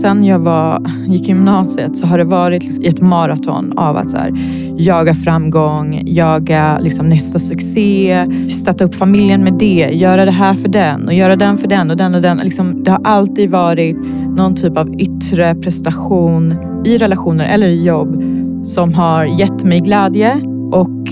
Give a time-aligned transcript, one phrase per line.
[0.00, 4.16] Sen jag var, gick gymnasiet så har det varit liksom ett maraton av att så
[4.16, 4.32] här,
[4.76, 10.68] jaga framgång, jaga liksom nästa succé, stötta upp familjen med det, göra det här för
[10.68, 12.36] den och göra den för den och den och den.
[12.36, 13.96] Liksom, det har alltid varit
[14.36, 16.54] någon typ av yttre prestation
[16.84, 18.22] i relationer eller i jobb
[18.64, 20.32] som har gett mig glädje
[20.72, 21.08] och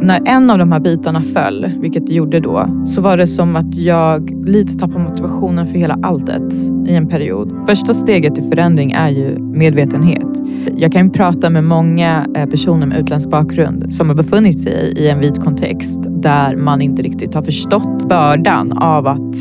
[0.00, 3.56] när en av de här bitarna föll, vilket det gjorde då, så var det som
[3.56, 6.52] att jag lite tappade motivationen för hela alltet
[6.86, 7.52] i en period.
[7.66, 10.26] Första steget till förändring är ju medvetenhet.
[10.76, 15.08] Jag kan prata med många eh, personer med utländsk bakgrund som har befunnit sig i
[15.08, 19.34] en vit kontext där man inte riktigt har förstått bördan av att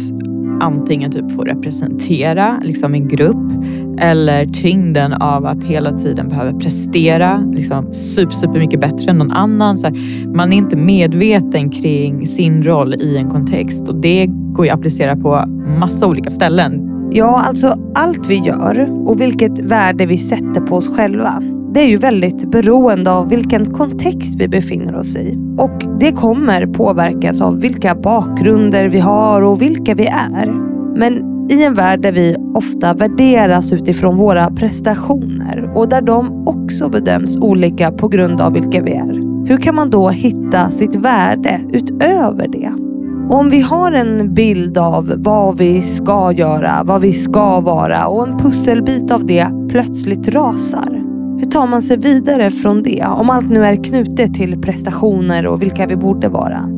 [0.62, 3.52] antingen typ få representera liksom en grupp
[4.00, 9.32] eller tyngden av att hela tiden behöva prestera liksom super, super mycket bättre än någon
[9.32, 9.78] annan.
[9.78, 14.66] Så här, man är inte medveten kring sin roll i en kontext och det går
[14.66, 15.44] ju att applicera på
[15.80, 16.84] massa olika ställen.
[17.12, 21.44] Ja, alltså allt vi gör och vilket värde vi sätter på oss själva
[21.78, 25.38] det är ju väldigt beroende av vilken kontext vi befinner oss i.
[25.58, 30.48] Och det kommer påverkas av vilka bakgrunder vi har och vilka vi är.
[30.96, 36.90] Men i en värld där vi ofta värderas utifrån våra prestationer och där de också
[36.90, 39.28] bedöms olika på grund av vilka vi är.
[39.48, 42.72] Hur kan man då hitta sitt värde utöver det?
[43.30, 48.08] Och om vi har en bild av vad vi ska göra, vad vi ska vara
[48.08, 51.04] och en pusselbit av det plötsligt rasar.
[51.40, 53.06] Hur tar man sig vidare från det?
[53.06, 56.70] Om allt nu är knutet till prestationer och vilka vi borde vara.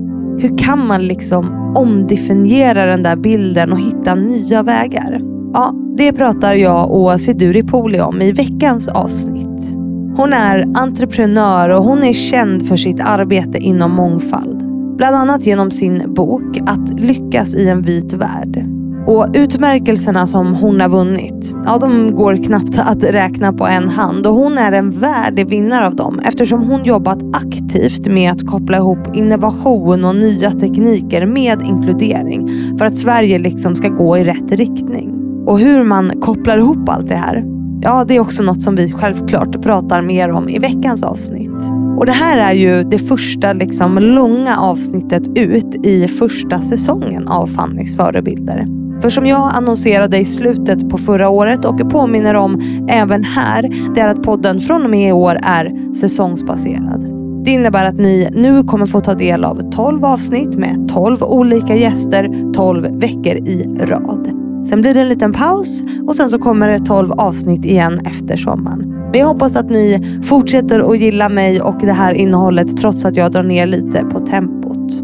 [0.42, 5.20] Hur kan man liksom omdefiniera den där bilden och hitta nya vägar?
[5.54, 9.76] Ja, det pratar jag och Siduri Poli om i veckans avsnitt.
[10.16, 14.64] Hon är entreprenör och hon är känd för sitt arbete inom mångfald.
[14.98, 18.79] Bland annat genom sin bok Att lyckas i en vit värld.
[19.08, 24.28] Och utmärkelserna som hon har vunnit, ja de går knappt att räkna på en hand
[24.28, 28.78] och hon är en värdig vinnare av dem eftersom hon jobbat aktivt med att koppla
[28.78, 34.52] ihop innovation och nya tekniker med inkludering för att Sverige liksom ska gå i rätt
[34.52, 35.16] riktning.
[35.48, 37.44] Och hur man kopplar ihop allt det här,
[37.82, 41.72] ja det är också något som vi självklart pratar mer om i veckans avsnitt.
[41.98, 47.48] Och det här är ju det första liksom långa avsnittet ut i första säsongen av
[47.48, 48.79] Fannys förebilder.
[49.02, 54.02] För som jag annonserade i slutet på förra året och påminner om även här, det
[54.02, 57.20] är att podden från och med i år är säsongsbaserad.
[57.46, 61.76] Det innebär att ni nu kommer få ta del av 12 avsnitt med 12 olika
[61.76, 64.32] gäster 12 veckor i rad.
[64.70, 68.38] Sen blir det en liten paus och sen så kommer det 12 avsnitt igen efter
[68.38, 68.80] sommaren.
[69.12, 73.16] Men jag hoppas att ni fortsätter att gilla mig och det här innehållet trots att
[73.16, 75.02] jag drar ner lite på tempot.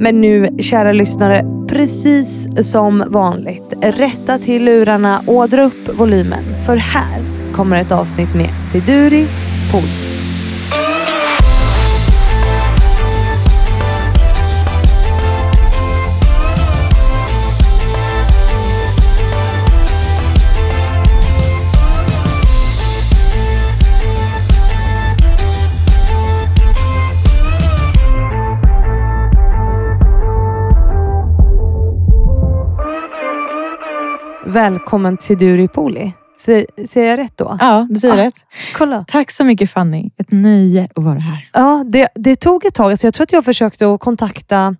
[0.00, 6.44] Men nu, kära lyssnare, precis som vanligt, rätta till lurarna och dra upp volymen.
[6.66, 7.22] För här
[7.52, 9.26] kommer ett avsnitt med Siduri
[9.72, 10.17] Pol.
[34.58, 36.12] Välkommen till Duripoli.
[36.36, 37.56] Säger jag rätt då?
[37.60, 38.34] Ja, du säger ah, rätt.
[38.74, 39.04] Kolla.
[39.08, 40.10] Tack så mycket Fanny.
[40.16, 41.48] Ett nöje att vara här.
[41.52, 42.90] Ja, det, det tog ett tag.
[42.90, 44.76] Alltså jag tror att jag försökte att kontakta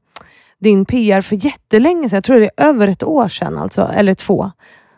[0.61, 2.17] din PR för jättelänge sedan.
[2.17, 4.51] Jag tror det är över ett år sedan, alltså, eller två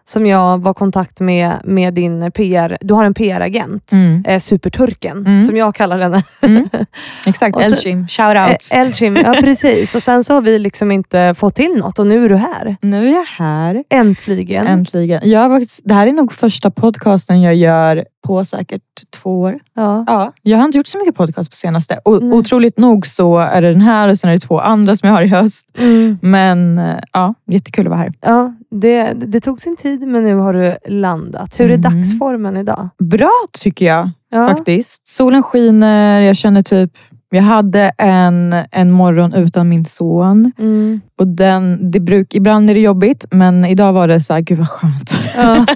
[0.05, 2.78] som jag var i kontakt med, med din PR.
[2.81, 4.25] Du har en PR-agent, mm.
[4.27, 5.43] eh, Superturken, mm.
[5.43, 6.22] som jag kallar henne.
[6.41, 6.69] Mm.
[7.27, 8.09] Exakt, Elshim.
[8.09, 8.69] Shout out.
[8.72, 9.94] Eh, Elshim, ja precis.
[9.94, 12.77] Och sen så har vi liksom inte fått till något och nu är du här.
[12.81, 13.84] Nu är jag här.
[13.91, 14.66] Äntligen.
[14.66, 15.21] Äntligen.
[15.31, 19.58] Jag det här är nog första podcasten jag gör på säkert två år.
[19.75, 20.04] Ja.
[20.06, 22.00] Ja, jag har inte gjort så mycket podcast på senaste.
[22.04, 22.32] O mm.
[22.32, 25.16] Otroligt nog så är det den här och sen är det två andra som jag
[25.16, 25.69] har i höst.
[25.78, 26.19] Mm.
[26.22, 28.12] Men eh, ja, jättekul att vara här.
[28.20, 31.60] Ja, det, det tog sin tid men nu har du landat.
[31.60, 31.83] Hur är mm.
[31.83, 32.89] dagsformen idag?
[32.98, 34.48] Bra tycker jag ja.
[34.48, 35.09] faktiskt.
[35.09, 36.92] Solen skiner, jag känner typ
[37.33, 40.53] jag hade en, en morgon utan min son.
[40.59, 41.00] Mm.
[41.21, 44.59] Och den, det bruk, ibland är det jobbigt, men idag var det så här, gud
[44.59, 45.15] vad skönt.
[45.37, 45.55] Ja.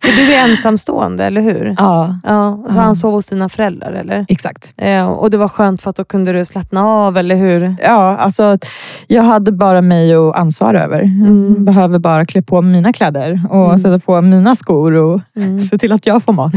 [0.00, 1.74] För du är ensamstående, eller hur?
[1.78, 2.18] Ja.
[2.24, 2.64] ja.
[2.70, 4.26] Så han sov hos dina föräldrar, eller?
[4.28, 4.72] Exakt.
[4.76, 7.74] Ja, och det var skönt för att då kunde du slappna av, eller hur?
[7.82, 8.58] Ja, alltså
[9.06, 11.02] jag hade bara mig att ansvara över.
[11.02, 11.64] Mm.
[11.64, 13.78] Behöver bara klä på mina kläder och mm.
[13.78, 15.60] sätta på mina skor och mm.
[15.60, 16.52] se till att jag får mat.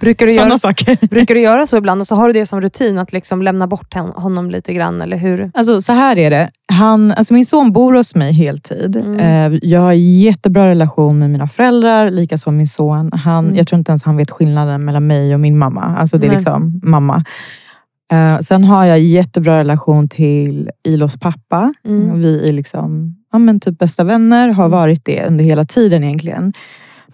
[0.00, 1.06] brukar, du Sådana göra, saker.
[1.06, 2.00] brukar du göra så ibland?
[2.00, 5.50] Alltså, har du det som rutin, att liksom lämna bort honom lite grann, eller hur?
[5.54, 6.50] Alltså så här är det.
[6.72, 8.96] Han, alltså min son bor hos mig heltid.
[8.96, 9.52] Mm.
[9.52, 13.10] Eh, Jag har jättebra relation med mina föräldrar, likaså min son.
[13.12, 13.56] Han, Mm.
[13.56, 15.82] Jag tror inte ens han vet skillnaden mellan mig och min mamma.
[15.82, 16.36] Alltså det är Nej.
[16.36, 17.24] liksom mamma.
[18.12, 21.74] Eh, Sen har jag jättebra relation till Ilos pappa.
[21.84, 22.20] Mm.
[22.20, 26.52] Vi är liksom, ja, men typ bästa vänner, har varit det under hela tiden egentligen.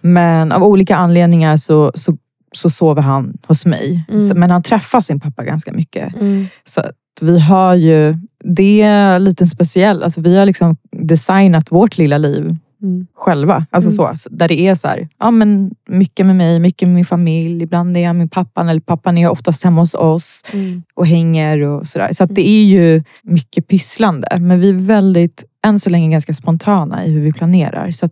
[0.01, 2.17] Men av olika anledningar så, så,
[2.51, 4.05] så sover han hos mig.
[4.09, 4.19] Mm.
[4.19, 6.15] Så, men han träffar sin pappa ganska mycket.
[6.15, 6.47] Mm.
[6.65, 6.81] Så
[7.21, 10.03] vi har ju, det är lite speciellt.
[10.03, 13.07] Alltså vi har liksom designat vårt lilla liv Mm.
[13.15, 13.65] själva.
[13.69, 14.15] Alltså Mm.
[14.15, 17.63] så, där det är så här, ja, men mycket med mig, mycket med min familj.
[17.63, 20.83] Ibland är jag med pappan, eller pappan är oftast hemma hos oss Mm.
[20.93, 22.09] och hänger och sådär.
[22.13, 24.27] Så att det är ju mycket pysslande.
[24.39, 27.91] Men vi är väldigt, än så länge, ganska spontana i hur vi planerar.
[27.91, 28.09] Så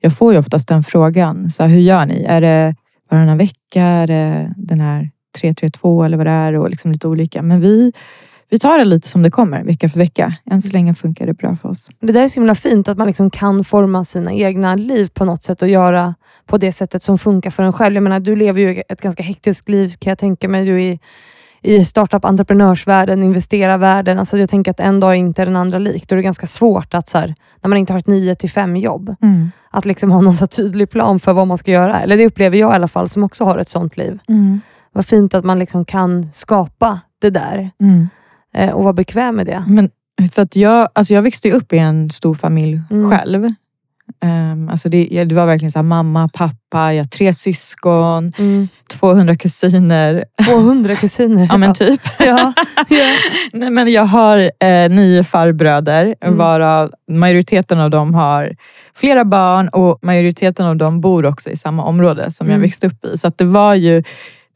[0.00, 1.50] jag får ju oftast den frågan.
[1.50, 2.24] Så här, hur gör ni?
[2.28, 2.74] Är det
[3.10, 3.82] varannan vecka?
[3.82, 6.52] Är det den här 332 eller vad det är?
[6.52, 7.42] Och liksom lite olika.
[7.42, 7.92] Men vi,
[8.50, 10.34] vi tar det lite som det kommer, vecka för vecka.
[10.50, 11.90] Än så länge funkar det bra för oss.
[12.00, 15.24] Det där är så himla fint, att man liksom kan forma sina egna liv på
[15.24, 16.14] något sätt och göra
[16.46, 17.94] på det sättet som funkar för en själv.
[17.94, 20.64] Jag menar, du lever ju ett ganska hektiskt liv kan jag tänka mig.
[20.66, 20.98] Du är
[21.62, 24.18] i, startup entreprenörsvärlden, investerarvärlden.
[24.18, 26.08] Alltså jag tänker att en dag är inte den andra lik.
[26.08, 28.50] Då är det ganska svårt att, så här, när man inte har ett 9 till
[28.50, 29.50] 5 jobb, Mm.
[29.70, 32.00] att liksom ha någon så tydlig plan för vad man ska göra.
[32.00, 34.18] Eller det upplever jag i alla fall, som också har ett sånt liv.
[34.28, 34.60] Mm.
[34.92, 38.08] Vad fint att man liksom kan skapa det där Mm.
[38.56, 39.64] Eh, och vara bekväm med det.
[39.68, 39.90] Men
[40.32, 43.10] för att jag, alltså jag växte upp i en stor familj Mm.
[43.10, 43.52] själv.
[44.24, 48.68] Um, alltså det, det var verkligen så här, mamma, pappa, jag har tre syskon, Mm.
[49.00, 50.24] 200 kusiner.
[50.44, 51.46] 200 kusiner.
[51.50, 52.00] Ja men typ.
[52.18, 52.52] ja.
[52.88, 53.06] ja.
[53.52, 56.36] Nej, men jag har eh, nio farbröder Mm.
[56.38, 58.52] varav majoriteten av dem har
[58.94, 62.62] flera barn och majoriteten av dem bor också i samma område som jag Mm.
[62.62, 63.18] växte upp i.
[63.18, 64.02] Så att det var ju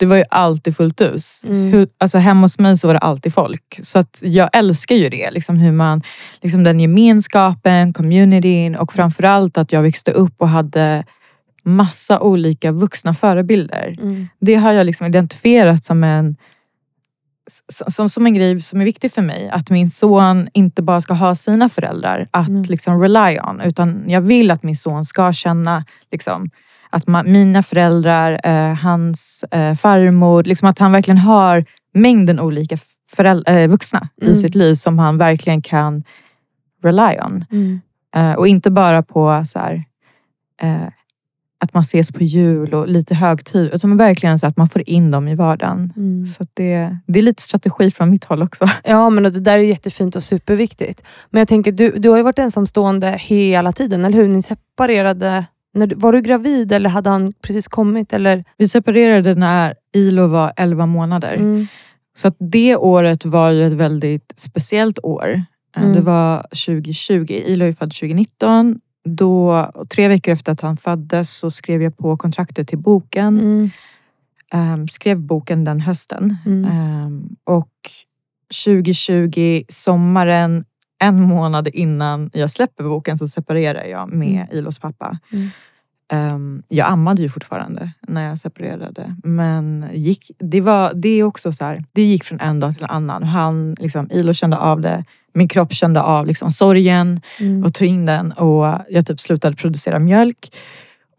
[0.00, 1.44] det var ju alltid fullt hus.
[1.44, 1.72] Mm.
[1.72, 3.78] Hur, alltså hemma hos mig så var det alltid folk.
[3.82, 5.30] Så att jag älskar ju det.
[5.30, 6.02] Liksom hur man,
[6.40, 11.04] liksom den gemenskapen, communityn och framförallt att jag växte upp och hade
[11.62, 13.96] massa olika vuxna förebilder.
[14.00, 14.28] Mm.
[14.40, 16.36] Det har jag liksom identifierat som en,
[17.88, 19.50] som, som en grej som är viktig för mig.
[19.50, 22.62] Att min son inte bara ska ha sina föräldrar att Mm.
[22.62, 23.60] liksom rely on.
[23.60, 26.50] Utan jag vill att min son ska känna liksom,
[26.90, 31.64] att ma- mina föräldrar, eh, hans eh, farmor, liksom att han verkligen har
[31.94, 32.76] mängden olika
[33.10, 34.32] föräldrar, eh, vuxna Mm.
[34.32, 36.04] i sitt liv som han verkligen kan
[36.82, 37.44] rely on.
[37.52, 37.80] Mm.
[38.16, 39.84] Eh, och inte bara på så här,
[40.62, 40.86] eh,
[41.62, 43.70] att man ses på jul och lite högtid.
[43.72, 45.92] Utan verkligen så att man får in dem i vardagen.
[45.96, 46.26] Mm.
[46.26, 48.66] Så det, det är lite strategi från mitt håll också.
[48.84, 51.02] Ja, men det där är jättefint och superviktigt.
[51.30, 54.28] Men jag tänker, du, du har ju varit ensamstående hela tiden, eller hur?
[54.28, 55.44] Ni separerade.
[55.74, 58.12] När var du gravid eller hade han precis kommit?
[58.12, 58.44] Eller?
[58.56, 61.34] Vi separerade när Ilo var 11 månader.
[61.34, 61.66] Mm.
[62.14, 65.42] Så det året var ju ett väldigt speciellt år.
[65.76, 65.94] Eh, Mm.
[65.94, 67.24] Det var 2020.
[67.30, 68.80] Ilo är född 2019.
[69.04, 73.38] Då, tre veckor efter att han föddes så skrev jag på kontraktet till boken.
[73.38, 73.70] Mm.
[74.52, 76.36] Ehm, skrev boken den hösten.
[76.46, 77.68] Ehm, och
[78.64, 80.64] 2020, sommaren,
[81.00, 85.18] en månad innan jag släpper boken så separerar jag med Ilos pappa.
[85.32, 85.48] Mm.
[86.12, 89.16] Ehm, jag ammade ju fortfarande när jag separerade.
[89.24, 92.84] Men gick, det, var, det är också så här, det gick från en dag till
[92.84, 93.22] en annan.
[93.22, 95.04] Han, liksom, Ilo kände av det.
[95.34, 97.64] Min kropp kände av liksom, sorgen Mm.
[97.64, 98.32] och tog in den.
[98.32, 100.56] Och jag typ slutade producera mjölk.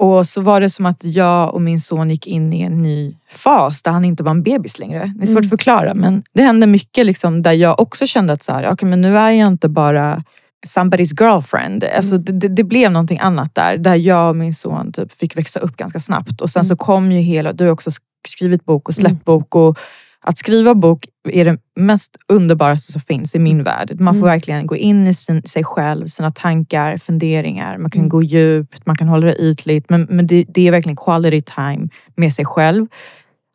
[0.03, 3.15] Och så var det som att jag och min son gick in i en ny
[3.29, 5.13] fas där han inte var en bebis längre.
[5.17, 5.45] Det är svårt Mm.
[5.45, 8.89] att förklara men det hände mycket liksom där jag också kände att så här, okay,
[8.89, 10.23] men nu är jag inte bara
[10.67, 11.83] somebody's girlfriend.
[11.95, 12.39] Alltså, Mm.
[12.39, 13.77] det, det, blev någonting annat där.
[13.77, 16.41] Där jag och min son typ fick växa upp ganska snabbt.
[16.41, 16.65] Och sen Mm.
[16.67, 19.21] så kom ju hela, du har också sk- skrivit bok och släppt Mm.
[19.25, 19.55] bok.
[19.55, 19.77] Och
[20.23, 23.99] att skriva bok är det mest underbaraste som finns i min värld.
[23.99, 24.29] Man får Mm.
[24.29, 27.77] verkligen gå in i sin, sig själv, sina tankar, funderingar.
[27.77, 28.09] Man kan Mm.
[28.09, 29.89] gå djupt, man kan hålla det ytligt.
[29.89, 32.87] Men, men det, det är verkligen quality time med sig själv.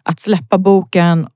[0.03, 1.27] Att släppa boken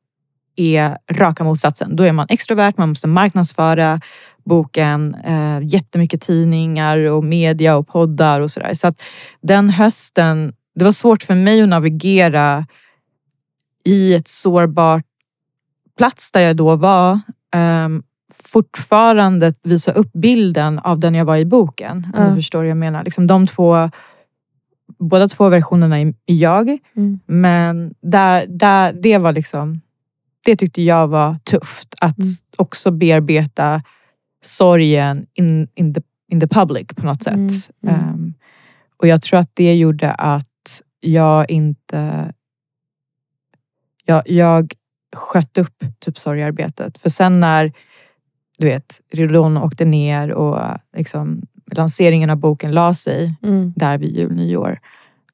[0.56, 1.96] är raka motsatsen.
[1.96, 4.00] Då är man extrovert, man måste marknadsföra
[4.44, 8.74] boken, eh, jättemycket tidningar och media och poddar och sådär.
[8.74, 9.02] Så att
[9.42, 12.66] den hösten, det var svårt för mig att navigera
[13.84, 15.04] i ett sårbart
[16.00, 17.20] plats där jag då var.
[17.56, 18.02] Um,
[18.42, 21.96] fortfarande visa upp bilden av den jag var i boken.
[22.14, 23.04] Om du förstår vad jag menar.
[23.04, 23.90] Liksom de två,
[24.98, 26.78] båda två versionerna är jag.
[26.96, 27.20] Mm.
[27.26, 29.80] Men där, där, det var liksom,
[30.44, 31.94] det tyckte jag var tufft.
[32.00, 32.30] Att Mm.
[32.56, 33.82] också bearbeta
[34.42, 36.00] sorgen in, in, the,
[36.32, 37.36] in the public på något sätt.
[37.86, 38.34] Ehm,
[38.96, 42.32] och jag tror att det gjorde att jag inte...
[44.04, 44.72] Jag, jag
[45.16, 46.98] sköt upp typ sorgearbetet.
[46.98, 47.72] För sen när
[48.58, 53.72] du vet, ridån åkte ner och liksom, lanseringen av boken la sig Mm.
[53.76, 54.78] där vid jul, nyår.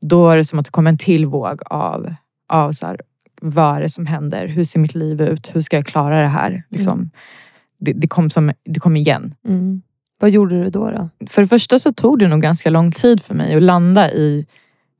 [0.00, 2.14] Då är det som att det kom en till våg av,
[2.48, 3.00] av så här,
[3.40, 4.46] vad är det som händer?
[4.46, 5.50] Hur ser mitt liv ut?
[5.54, 6.62] Hur ska jag klara det här?
[6.68, 7.10] Liksom,
[7.78, 9.34] det, det, kom som, det kom igen.
[9.48, 9.82] Mm.
[10.18, 10.90] Vad gjorde du då?
[10.90, 11.26] då?
[11.28, 14.46] För det första så tog det nog ganska lång tid för mig att landa i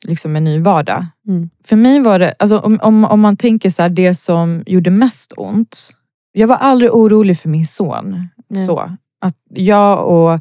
[0.06, 1.06] liksom, en ny vardag.
[1.28, 1.50] Mm.
[1.64, 4.90] För mig var det, alltså, om, om, om man tänker så här, det som gjorde
[4.90, 5.90] mest ont.
[6.32, 8.28] Jag var aldrig orolig för min son.
[8.48, 8.66] Nej.
[8.66, 10.40] Så, att jag och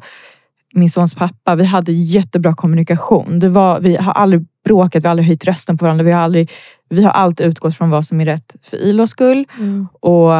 [0.74, 3.38] min sons pappa, vi hade jättebra kommunikation.
[3.38, 6.04] Det var, vi har aldrig bråkat, vi har aldrig höjt rösten på varandra.
[6.04, 6.50] Vi har, aldrig,
[6.88, 9.46] vi har alltid utgått från vad som är rätt för Ilos skull.
[9.58, 9.88] Mm.
[10.00, 10.32] Och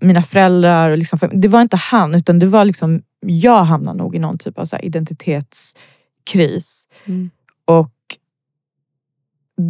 [0.00, 4.16] mina föräldrar, och liksom, det var inte han utan det var liksom, jag hamnade nog
[4.16, 6.86] i någon typ av så identitetskris.
[7.04, 7.30] Mm.
[7.64, 7.92] Och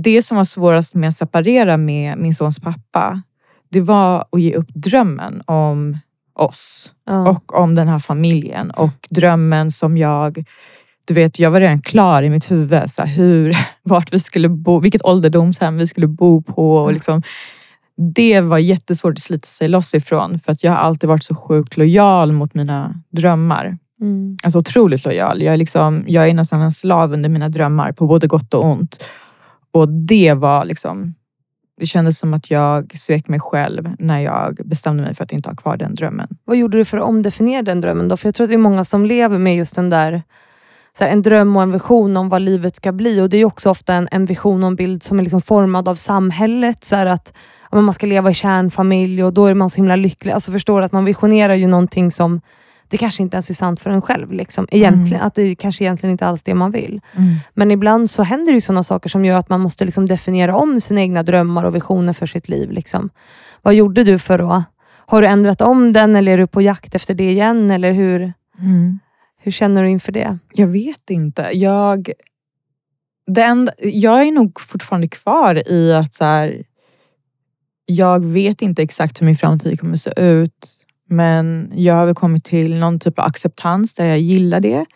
[0.02, 3.22] det som var svårast med att separera med min sons pappa,
[3.68, 5.98] det var att ge upp drömmen om
[6.34, 7.28] oss Ja.
[7.28, 8.70] och om den här familjen.
[8.70, 10.44] Och drömmen som jag,
[11.04, 12.90] du vet, jag var redan klar i mitt huvud.
[12.90, 16.76] Så här, hur, vart vi skulle bo, vilket ålderdomshem vi skulle bo på.
[16.76, 17.22] Och liksom,
[18.14, 20.38] det var jättesvårt att slita sig loss ifrån.
[20.38, 23.78] För att jag har alltid varit så sjukt lojal mot mina drömmar.
[24.00, 24.38] Mm.
[24.42, 25.42] Alltså otroligt lojal.
[25.42, 28.64] Jag är, liksom, jag är nästan en slav under mina drömmar på både gott och
[28.64, 29.04] ont.
[29.72, 31.14] Och det var liksom...
[31.78, 35.50] Det kändes som att jag svek mig själv när jag bestämde mig för att inte
[35.50, 36.28] ha kvar den drömmen.
[36.44, 38.16] Vad gjorde du för att omdefiniera den drömmen då?
[38.16, 40.22] För jag tror att det är många som lever med just den där
[40.98, 43.20] så här, en dröm och en vision om vad livet ska bli.
[43.20, 45.88] Och Det är också ofta en, en vision och en bild som är liksom formad
[45.88, 46.84] av samhället.
[46.84, 47.32] Så här att
[47.70, 50.32] ja, Man ska leva i kärnfamilj och då är man så himla lycklig.
[50.32, 52.40] Alltså förstår att man visionerar ju någonting som
[52.90, 54.32] det kanske inte ens är sant för en själv.
[54.32, 55.22] Liksom, egentligen.
[55.22, 57.00] Att det kanske egentligen inte alls det man vill.
[57.54, 60.56] Men ibland så händer det ju sådana saker som gör att man måste liksom definiera
[60.56, 62.70] om sina egna drömmar och visioner för sitt liv.
[62.70, 63.10] Liksom.
[63.62, 64.64] Vad gjorde du för att...
[65.06, 67.70] Har du ändrat om den eller är du på jakt efter det igen?
[67.70, 68.98] Eller hur, Mm.
[69.42, 70.38] hur känner du inför det?
[70.52, 71.50] Jag vet inte.
[71.52, 72.12] Jag,
[73.36, 76.62] enda, jag är nog fortfarande kvar i att så här,
[77.86, 80.76] jag vet inte exakt hur min framtid kommer att se ut.
[81.10, 84.86] Men jag har väl kommit till någon typ av acceptans där jag gillar det.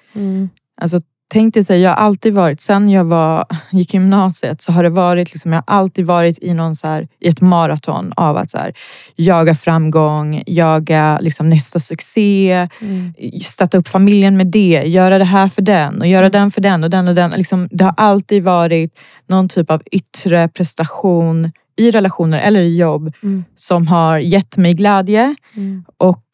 [0.81, 4.63] Alltså, tänk dig, så här, jag har alltid varit, sen jag var, gick i gymnasiet
[4.63, 7.41] så har det varit, liksom, jag har alltid varit i, någon så här, i ett
[7.41, 8.75] maraton av att så här,
[9.17, 12.69] jaga framgång, jaga liksom, nästa succé,
[13.43, 16.85] stötta upp familjen med det, göra det här för den och göra den för den
[16.85, 17.31] och den och den.
[17.31, 23.13] Liksom, det har alltid varit någon typ av yttre prestation i relationer eller i jobb
[23.23, 23.45] Mm.
[23.57, 25.35] som har gett mig glädje.
[25.97, 26.25] Och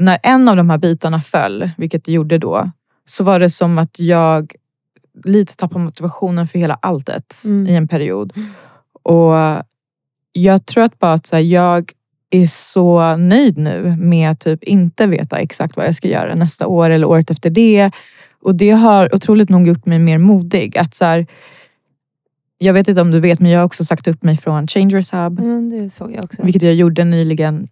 [0.00, 2.70] när en av de här bitarna föll, vilket det gjorde då,
[3.06, 4.52] så var det som att jag
[5.24, 7.66] lite tappade motivationen för hela alltet Mm.
[7.66, 8.32] i en period.
[9.02, 9.34] Och
[10.32, 11.92] jag tror att bara att så här, jag
[12.30, 16.66] är så nöjd nu med att typ inte veta exakt vad jag ska göra nästa
[16.66, 17.90] år eller året efter det.
[18.42, 20.78] Och det har otroligt nog gjort mig mer modig.
[20.78, 21.26] Att så här,
[22.58, 25.12] jag vet inte om du vet, men jag har också sagt upp mig från Changers
[25.12, 25.38] Hub.
[25.40, 26.42] Mm, det såg jag också.
[26.42, 27.68] Vilket jag gjorde nyligen,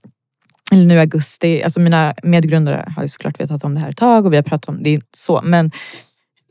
[0.72, 1.62] eller nu i augusti.
[1.62, 4.42] Alltså mina medgrundare har ju såklart vetat om det här ett tag och vi har
[4.42, 5.00] pratat om det.
[5.16, 5.40] så.
[5.44, 5.70] Men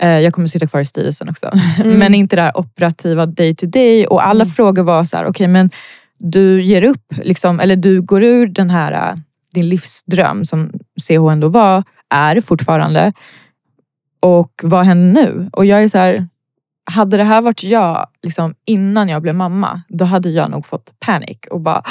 [0.01, 1.51] eh, jag kommer sitta kvar i styrelsen också.
[1.83, 1.99] Mm.
[1.99, 4.07] men inte det här operativa day to day.
[4.07, 4.51] Och alla Mm.
[4.51, 5.69] frågor var så här, okej men
[6.17, 9.15] du ger upp, liksom, eller du går ur den här, eh,
[9.53, 10.71] din livsdröm som
[11.01, 13.13] CH ändå var, är fortfarande.
[14.19, 15.47] Och vad händer nu?
[15.53, 16.27] Och jag är så här,
[16.85, 20.99] hade det här varit jag liksom, innan jag blev mamma, då hade jag nog fått
[20.99, 21.83] panik och bara,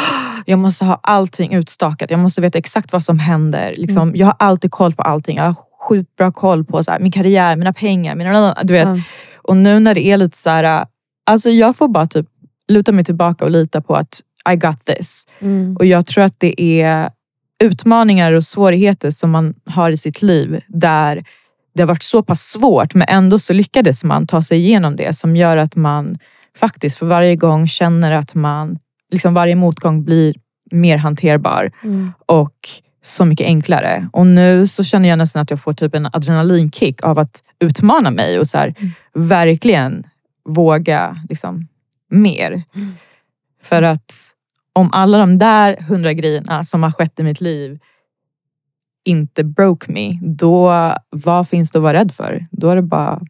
[0.47, 2.11] jag måste ha allting utstakat.
[2.11, 3.75] Jag måste veta exakt vad som händer.
[3.77, 5.37] Liksom, Jag har alltid koll på allting.
[5.37, 5.57] Jag har
[5.89, 8.89] sjukt bra koll på så här, min karriär, mina pengar, mina, du vet.
[8.89, 8.97] Ja.
[9.37, 10.87] Och nu när det är lite så här,
[11.27, 12.27] alltså jag får bara typ
[12.69, 14.21] luta mig tillbaka och lita på att
[14.53, 15.27] I got this.
[15.41, 15.77] Mm.
[15.77, 17.11] Och jag tror att det är
[17.63, 21.25] utmaningar och svårigheter som man har i sitt liv där
[21.75, 25.17] det har varit så pass svårt men ändå så lyckades man ta sig igenom det
[25.17, 26.19] som gör att man
[26.57, 28.79] faktiskt för varje gång känner att man,
[29.11, 30.35] liksom varje motgång blir
[30.71, 32.13] mer hanterbar Mm.
[32.27, 32.57] och
[33.05, 34.09] så mycket enklare.
[34.13, 38.11] Och nu så känner jag nästan att jag får typ en adrenalinkick av att utmana
[38.11, 38.93] mig och så här, Mm.
[39.15, 40.05] verkligen
[40.49, 41.69] våga liksom,
[42.11, 42.63] mer.
[42.75, 42.95] Mm.
[43.63, 44.13] För att
[44.73, 47.79] om alla de där hundra grejerna som har skett i mitt liv
[49.05, 50.73] inte broke me, då
[51.11, 52.47] vad finns det att vara rädd för?
[52.51, 53.21] Då är det bara,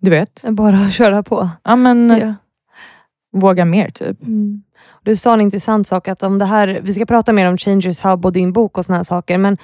[0.00, 1.48] du vet, Bara att köra på.
[1.62, 2.34] ja, men, Ja.
[3.40, 4.22] våga mer typ.
[4.22, 4.62] Mm.
[5.02, 8.04] Du sa en intressant sak, att om det här, vi ska prata mer om Changers
[8.04, 9.58] Hub och din bok och såna här saker, men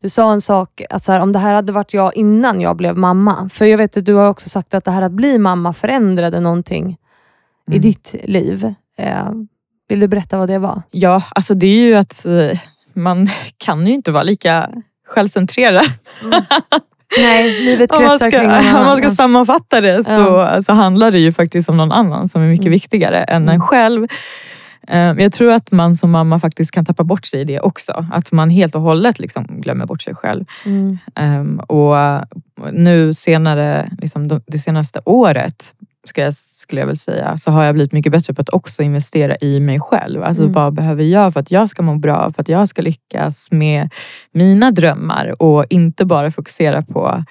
[0.00, 2.76] du sa en sak, att så här, om det här hade varit jag innan jag
[2.76, 3.48] blev mamma.
[3.48, 6.40] För jag vet att du har också sagt att det här att bli mamma förändrade
[6.40, 6.90] någonting
[7.68, 7.80] i Mm.
[7.80, 8.74] ditt liv.
[8.98, 9.30] Eh,
[9.88, 10.82] vill du berätta vad det var?
[10.90, 12.58] Ja, alltså det är ju att eh,
[12.94, 14.70] man kan ju inte vara lika
[15.06, 15.84] självcentrerad.
[17.18, 18.98] Nej, livet Om man kretsar ska, kring någon om man annan.
[18.98, 20.62] ska sammanfatta det så, Ja.
[20.62, 22.72] så handlar det ju faktiskt om någon annan som är mycket Mm.
[22.72, 23.60] viktigare än en Mm.
[23.60, 24.06] själv.
[24.88, 28.06] Eh, Jag tror att man som mamma faktiskt kan tappa bort sig i det också.
[28.12, 30.44] Att man helt och hållet liksom glömmer bort sig själv.
[30.64, 30.98] Mm.
[31.14, 31.96] Ehm, och
[32.72, 35.74] nu senare, liksom de- det senaste året,
[36.08, 38.82] ska jag, skulle jag väl säga, så har jag blivit mycket bättre på att också
[38.82, 40.22] investera i mig själv.
[40.22, 40.52] Alltså Mm.
[40.52, 43.90] vad behöver jag för att jag ska må bra, för att jag ska lyckas med
[44.32, 47.24] mina drömmar och inte bara fokusera på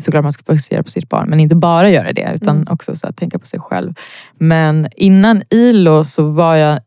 [0.00, 2.68] Såklart man ska fokusera på sitt barn, men inte bara göra det utan Mm.
[2.70, 3.94] också så tänka på sig själv.
[4.38, 6.78] Men innan ILO så var jag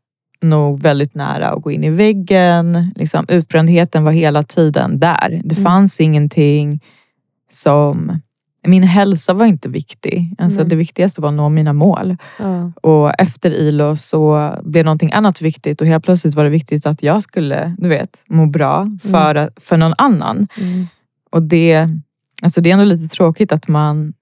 [0.41, 2.91] nog väldigt nära att gå in i väggen.
[2.95, 5.41] Liksom, utbrändheten var hela tiden där.
[5.43, 5.63] Det Mm.
[5.63, 6.79] fanns ingenting
[7.51, 8.21] som...
[8.63, 10.35] Min hälsa var inte viktig.
[10.37, 10.63] Alltså.
[10.63, 12.17] Det viktigaste var att nå mina mål.
[12.39, 12.71] Ja.
[12.81, 17.03] Och efter ILO så blev någonting annat viktigt och helt plötsligt var det viktigt att
[17.03, 20.47] jag skulle du vet, må bra för, för någon annan.
[20.59, 20.87] Mm.
[21.29, 21.87] Och det,
[22.41, 24.13] alltså det är ändå lite tråkigt att man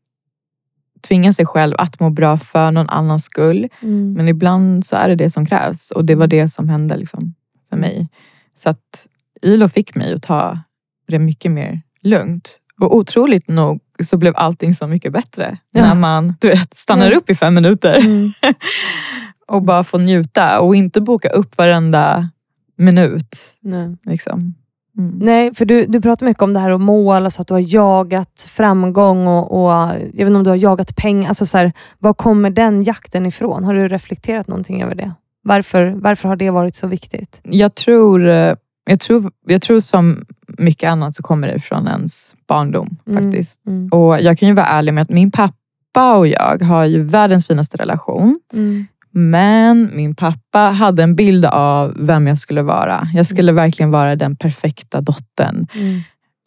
[1.08, 3.68] tvingar sig själv att må bra för någon annans skull.
[3.82, 4.14] Mm.
[4.14, 7.34] Men ibland så är det det som krävs och det var det som hände liksom
[7.70, 8.10] för mig.
[8.56, 9.08] Så att
[9.42, 10.60] ILO fick mig att ta
[11.08, 12.60] det mycket mer lugnt.
[12.82, 15.82] Och otroligt nog så blev allting så mycket bättre Ja.
[15.82, 17.18] när man du vet, stannar Ja.
[17.18, 18.32] upp i fem minuter Mm.
[19.48, 22.30] och bara får njuta och inte boka upp varenda
[22.78, 23.54] minut.
[23.62, 23.98] Nej.
[24.06, 24.54] Liksom.
[24.98, 25.18] Mm.
[25.20, 27.76] Nej, för du, du pratar mycket om det här och mål, alltså att du har
[27.76, 31.30] jagat framgång och, och jag vet inte om du har jagat pengar.
[31.30, 33.64] Alltså så här, var kommer den jakten ifrån?
[33.64, 35.12] Har du reflekterat någonting över det?
[35.44, 37.40] Varför, varför har det varit så viktigt?
[37.44, 38.56] Jag, tror, eh,
[38.86, 40.26] jag, tror, jag tror som
[40.58, 43.24] mycket annat så kommer det från ens barndom Mm.
[43.24, 43.60] faktiskt.
[43.68, 43.90] Mm.
[43.90, 47.48] Och jag kan ju vara ärlig med att min pappa och jag har ju världens
[47.48, 48.36] finaste relation.
[48.54, 48.88] Mm.
[49.12, 53.08] Men min pappa hade en bild av vem jag skulle vara.
[53.14, 55.68] Jag skulle verkligen vara den perfekta dottern.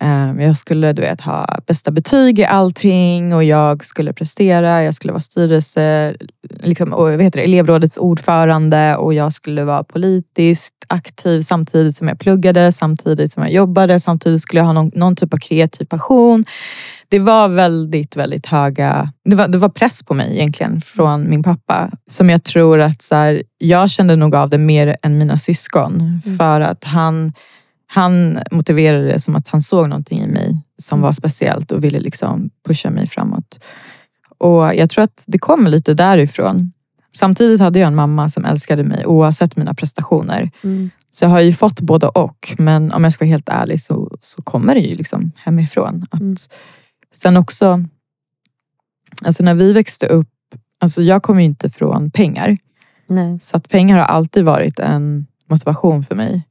[0.01, 0.39] Mm.
[0.39, 4.83] Eh, Jag skulle du vet, ha bästa betyg i allting och jag skulle prestera.
[4.83, 6.15] Jag skulle vara styrelse,
[6.61, 12.09] liksom, och, vad heter det, elevrådets ordförande och jag skulle vara politiskt aktiv samtidigt som
[12.09, 15.85] jag pluggade, samtidigt som jag jobbade, samtidigt skulle jag ha någon, någon typ av kreativ
[15.85, 16.45] passion.
[17.09, 19.13] Det var väldigt, väldigt höga...
[19.25, 23.03] Det var, det var press på mig egentligen från min pappa som jag tror att
[23.03, 26.21] så här, jag kände nog av det mer än mina syskon.
[26.39, 27.33] För att han
[27.91, 32.01] han motiverade det som att han såg någonting i mig som var speciellt och ville
[32.01, 33.61] liksom pusha mig framåt.
[34.39, 36.73] Och jag tror att det kommer lite därifrån.
[37.17, 40.51] Samtidigt hade jag en mamma som älskade mig oavsett mina prestationer.
[40.63, 40.91] Mm.
[41.11, 42.55] Så jag har ju fått både och.
[42.59, 46.07] Men om jag ska vara helt ärlig så, så kommer det ju liksom hemifrån.
[46.11, 46.37] Att Mm.
[47.15, 47.85] Sen också,
[49.23, 50.29] alltså när vi växte upp,
[50.81, 52.59] alltså jag kommer ju inte från pengar.
[53.07, 53.39] Nej.
[53.43, 56.43] Så att pengar har alltid varit en motivation för mig.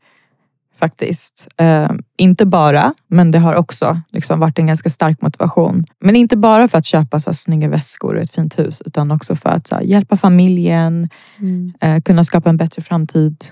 [0.79, 1.47] Faktiskt.
[1.57, 5.85] Eh, inte bara, men det har också liksom varit en ganska stark motivation.
[5.99, 9.11] Men inte bara för att köpa så här, snygga väskor och ett fint hus, utan
[9.11, 11.09] också för att här, hjälpa familjen,
[11.39, 11.73] Mm.
[11.81, 13.45] eh, kunna skapa en bättre framtid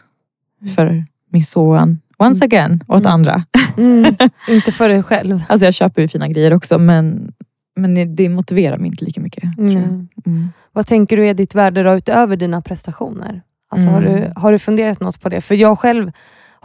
[0.75, 1.99] för min son.
[2.17, 3.11] Once again, åt Mm.
[3.13, 3.43] andra.
[3.77, 4.15] Mm.
[4.49, 5.43] Inte för dig själv.
[5.49, 7.31] Alltså jag köper ju fina grejer också, men,
[7.75, 9.43] men det, motiverar mig inte lika mycket.
[9.57, 10.07] Mm.
[10.71, 13.41] Vad tänker du är ditt värde då, utöver dina prestationer?
[13.69, 14.13] Alltså, har, Mm.
[14.21, 15.41] du, har du funderat något på det?
[15.41, 16.11] För jag själv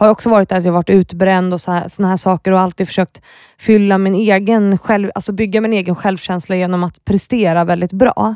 [0.01, 3.23] har också varit där att jag varit utbränd och så här, saker och alltid försökt
[3.59, 8.35] fylla min egen själv, alltså bygga min egen självkänsla genom att prestera väldigt bra.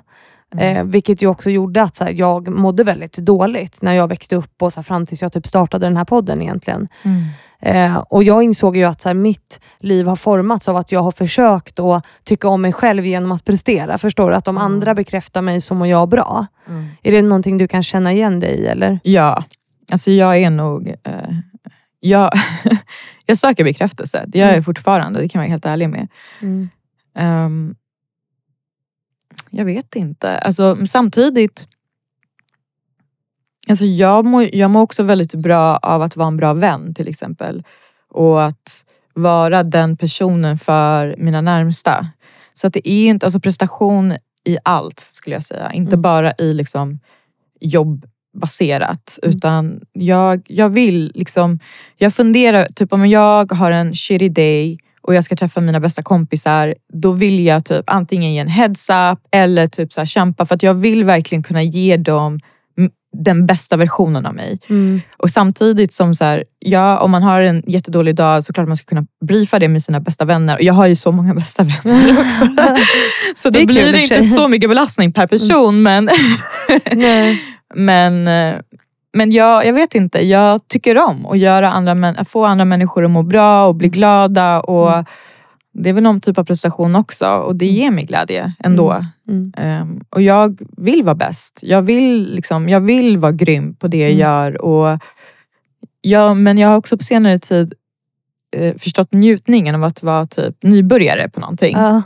[0.54, 0.76] Mm.
[0.76, 4.36] Eh, vilket ju också gjorde att så här, jag mådde väldigt dåligt när jag växte
[4.36, 6.88] upp och så här, fram tills jag typ startade den här podden egentligen.
[7.02, 7.22] Mm.
[7.60, 11.00] Eh, och jag insåg ju att så här, mitt liv har formats av att jag
[11.00, 13.98] har försökt att tycka om mig själv genom att prestera.
[13.98, 14.36] Förstår du?
[14.36, 14.66] Att om Mm.
[14.66, 16.46] andra bekräftar mig så mår jag bra.
[16.68, 16.86] Mm.
[17.02, 18.66] Är det någonting du kan känna igen dig i?
[18.66, 19.00] Eller?
[19.02, 19.44] Ja,
[19.92, 20.88] alltså jag är nog...
[20.88, 21.12] Eh,
[22.08, 22.30] jag,
[23.26, 24.24] jag söker bekräftelse.
[24.26, 24.64] Det gör jag Mm.
[24.64, 26.08] fortfarande, det kan jag vara helt ärlig med.
[26.40, 26.68] Mm.
[27.14, 27.74] Ehm,
[29.50, 30.38] jag vet inte.
[30.38, 31.68] Alltså, samtidigt...
[33.68, 37.08] Alltså jag, mår, jag mår också väldigt bra av att vara en bra vän till
[37.08, 37.62] exempel.
[38.08, 42.06] Och att vara den personen för mina närmsta.
[42.54, 44.12] Så att det är inte, alltså prestation
[44.44, 45.72] i allt skulle jag säga.
[45.72, 46.02] Inte Mm.
[46.02, 47.00] bara i liksom
[48.34, 49.18] jobbbaserat.
[49.22, 49.36] Mm.
[49.36, 51.58] Utan jag, jag vill liksom,
[51.96, 56.02] jag funderar, typ om jag har en shitty day och jag ska träffa mina bästa
[56.02, 60.54] kompisar, då vill jag typ antingen ge en heads up eller typ så kämpa för
[60.54, 62.40] att jag vill verkligen kunna ge dem
[63.14, 64.58] den bästa versionen av mig.
[64.68, 65.00] Mm.
[65.16, 68.76] Och samtidigt som så här, ja, om man har en jättedålig dag så klart man
[68.76, 70.56] ska kunna briefa det med sina bästa vänner.
[70.56, 72.46] Och jag har ju så många bästa vänner också.
[73.34, 75.82] så Det då kul blir det inte så mycket belastning per person.
[75.82, 76.10] Men,
[76.92, 77.53] Nej.
[77.74, 78.60] Men, eh,
[79.16, 83.04] men jag, jag vet inte, jag tycker om att göra andra, att få andra människor
[83.04, 84.60] att må bra och bli glada.
[84.60, 85.04] Och Mm.
[85.82, 89.04] Det är väl någon typ av prestation också och det ger mig glädje ändå.
[89.28, 89.52] Mm.
[89.56, 91.58] Ehm, och jag vill vara bäst.
[91.62, 94.20] Jag vill, liksom, jag vill vara grym på det jag Mm.
[94.20, 94.60] gör.
[94.62, 94.98] Och
[96.00, 97.74] jag, men jag har också på senare tid
[98.56, 101.76] eh, förstått njutningen av att vara typ nybörjare på någonting.
[101.76, 102.02] Ja.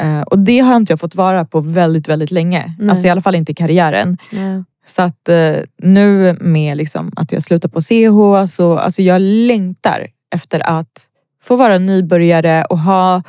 [0.00, 2.74] Eh, och det har inte jag fått vara på väldigt, väldigt länge.
[2.78, 2.90] Nej.
[2.90, 4.18] Alltså i alla fall inte i karriären.
[4.30, 4.64] Ja.
[4.86, 10.06] Så att eh, nu med liksom att jag slutar på CH, så alltså jag längtar
[10.34, 11.06] efter att
[11.44, 13.22] få vara nybörjare och ha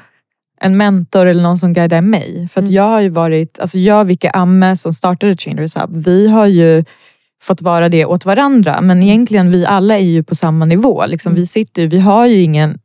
[0.61, 2.47] en mentor eller någon som guidar mig.
[2.53, 2.75] För att Mm.
[2.75, 6.45] jag har ju varit, alltså jag och Vicky Amme som startade Changers Hub, vi har
[6.47, 6.85] ju
[7.43, 8.81] fått vara det åt varandra.
[8.81, 11.05] Men egentligen vi alla är ju på samma nivå.
[11.05, 11.39] Liksom, Mm.
[11.41, 12.79] Vi sitter vi har ju ingen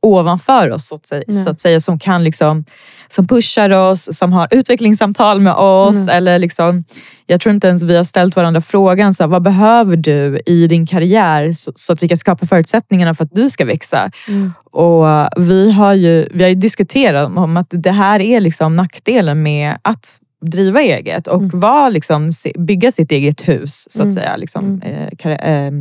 [0.00, 1.44] ovanför oss så att säga, Nej.
[1.44, 2.64] så att säga som kan liksom
[3.12, 5.96] som pushar oss, som har utvecklingssamtal med oss.
[5.96, 6.08] Mm.
[6.16, 6.84] Eller liksom,
[7.26, 10.66] jag tror inte ens vi har ställt varandra frågan, så här, vad behöver du i
[10.66, 14.10] din karriär så, så att vi kan skapa förutsättningarna för att du ska växa.
[14.28, 14.52] Mm.
[14.70, 19.42] Och vi har ju, vi har ju diskuterat om att det här är liksom nackdelen
[19.42, 21.60] med att driva eget och Mm.
[21.60, 24.12] vara liksom, bygga sitt eget hus så att Mm.
[24.12, 24.36] säga.
[24.36, 24.82] Liksom, Mm.
[24.82, 25.72] eh, karri- eh,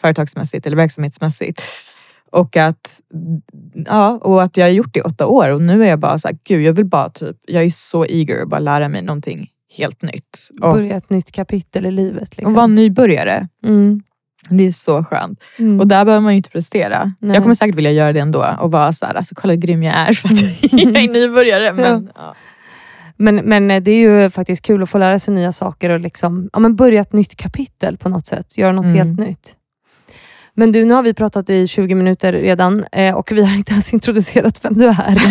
[0.00, 1.62] företagsmässigt eller verksamhetsmässigt.
[2.34, 3.00] Och att,
[3.86, 6.18] ja, och att jag har gjort det i åtta år och nu är jag bara
[6.18, 9.02] så här, gud jag vill bara typ, jag är så eager att bara lära mig
[9.02, 10.38] någonting helt nytt.
[10.62, 12.28] Och, Börja ett nytt kapitel i livet.
[12.28, 12.54] och Liksom.
[12.54, 13.48] vara nybörjare.
[13.64, 14.02] Mm.
[14.50, 15.40] Det är så skönt.
[15.58, 15.80] Mm.
[15.80, 17.12] Och där behöver man ju inte prestera.
[17.18, 17.34] Nej.
[17.34, 19.82] Jag kommer säkert vilja göra det ändå och vara så här, alltså kolla hur grym
[19.82, 20.42] jag är för att
[20.72, 21.72] jag är nybörjare.
[21.72, 22.34] Men, ja.
[23.16, 26.00] Men, men eh, det är ju faktiskt kul att få lära sig nya saker och
[26.00, 28.58] liksom, ja, men börja ett nytt kapitel på något sätt.
[28.58, 28.96] Göra något Mm.
[28.96, 29.56] helt nytt.
[30.56, 33.72] Men du, nu har vi pratat i 20 minuter redan eh, och vi har inte
[33.72, 35.22] ens introducerat vem du är.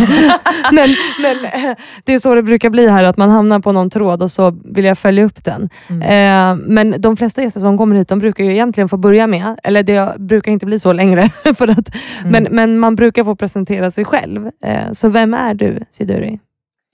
[0.73, 0.87] men
[1.21, 4.21] men eh, det är så det brukar bli här, att man hamnar på någon tråd
[4.23, 5.69] och så vill jag följa upp den.
[5.89, 6.01] Mm.
[6.01, 9.59] Eh, men de flesta gäster som kommer hit, de brukar ju egentligen få börja med,
[9.63, 12.31] eller det brukar inte bli så längre, för att, Mm.
[12.31, 14.49] men, men man brukar få presentera sig själv.
[14.65, 16.39] Eh, så vem är du, Siduri?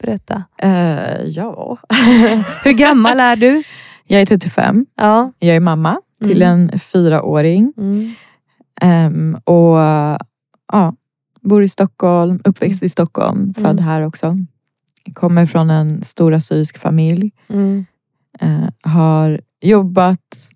[0.02, 0.44] Berätta.
[0.58, 1.78] Eh, ja.
[2.64, 3.64] Hur gammal är du?
[4.08, 4.86] Jag är 35.
[4.98, 5.32] Ja.
[5.40, 6.70] Jag är mamma till Mm.
[6.72, 7.74] en fyraåring.
[7.78, 8.14] Mm.
[8.82, 9.78] Ehm, och
[10.72, 10.94] ja,
[11.42, 13.84] bor i Stockholm, uppväxt i Stockholm, född Mm.
[13.84, 14.38] här också.
[15.14, 17.30] Kommer från en stor assyrisk familj.
[17.50, 17.86] Mm.
[18.40, 20.50] Eh, har jobbat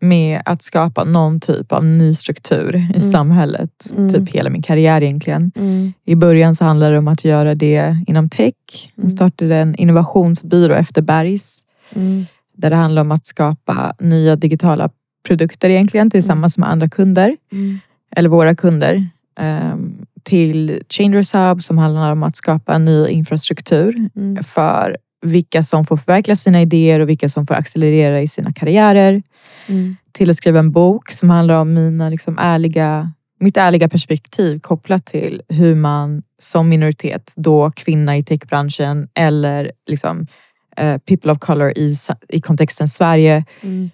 [0.00, 3.00] med att skapa någon typ av ny struktur i Mm.
[3.00, 3.90] samhället.
[3.96, 4.08] Mm.
[4.12, 5.52] Typ hela min karriär egentligen.
[5.58, 5.92] Mm.
[6.04, 8.52] I början så handlade det om att göra det inom tech.
[8.76, 8.90] Mm.
[8.94, 11.58] Jag startade en innovationsbyrå efter Bergs.
[11.94, 12.26] Mm.
[12.56, 14.90] Där det handlar om att skapa nya digitala
[15.26, 17.36] produkter egentligen tillsammans med andra kunder.
[17.52, 17.78] Mm.
[18.16, 19.08] Eller våra kunder.
[19.38, 24.44] ehm, till Changers Hub som handlar om att skapa en ny infrastruktur Mm.
[24.44, 29.22] för vilka som får förverkliga sina idéer och vilka som får accelerera i sina karriärer.
[29.68, 29.96] Mm.
[30.12, 35.06] Till att skriva en bok som handlar om mina liksom ärliga, mitt ärliga perspektiv kopplat
[35.06, 40.26] till hur man som minoritet, då kvinna i techbranschen eller liksom,
[40.76, 41.94] eh, people of color i,
[42.28, 43.90] i kontexten Sverige, Mm.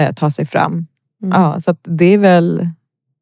[0.00, 0.72] Eh, tar sig fram.
[0.72, 1.40] Mm.
[1.40, 2.68] Ja, så det är väl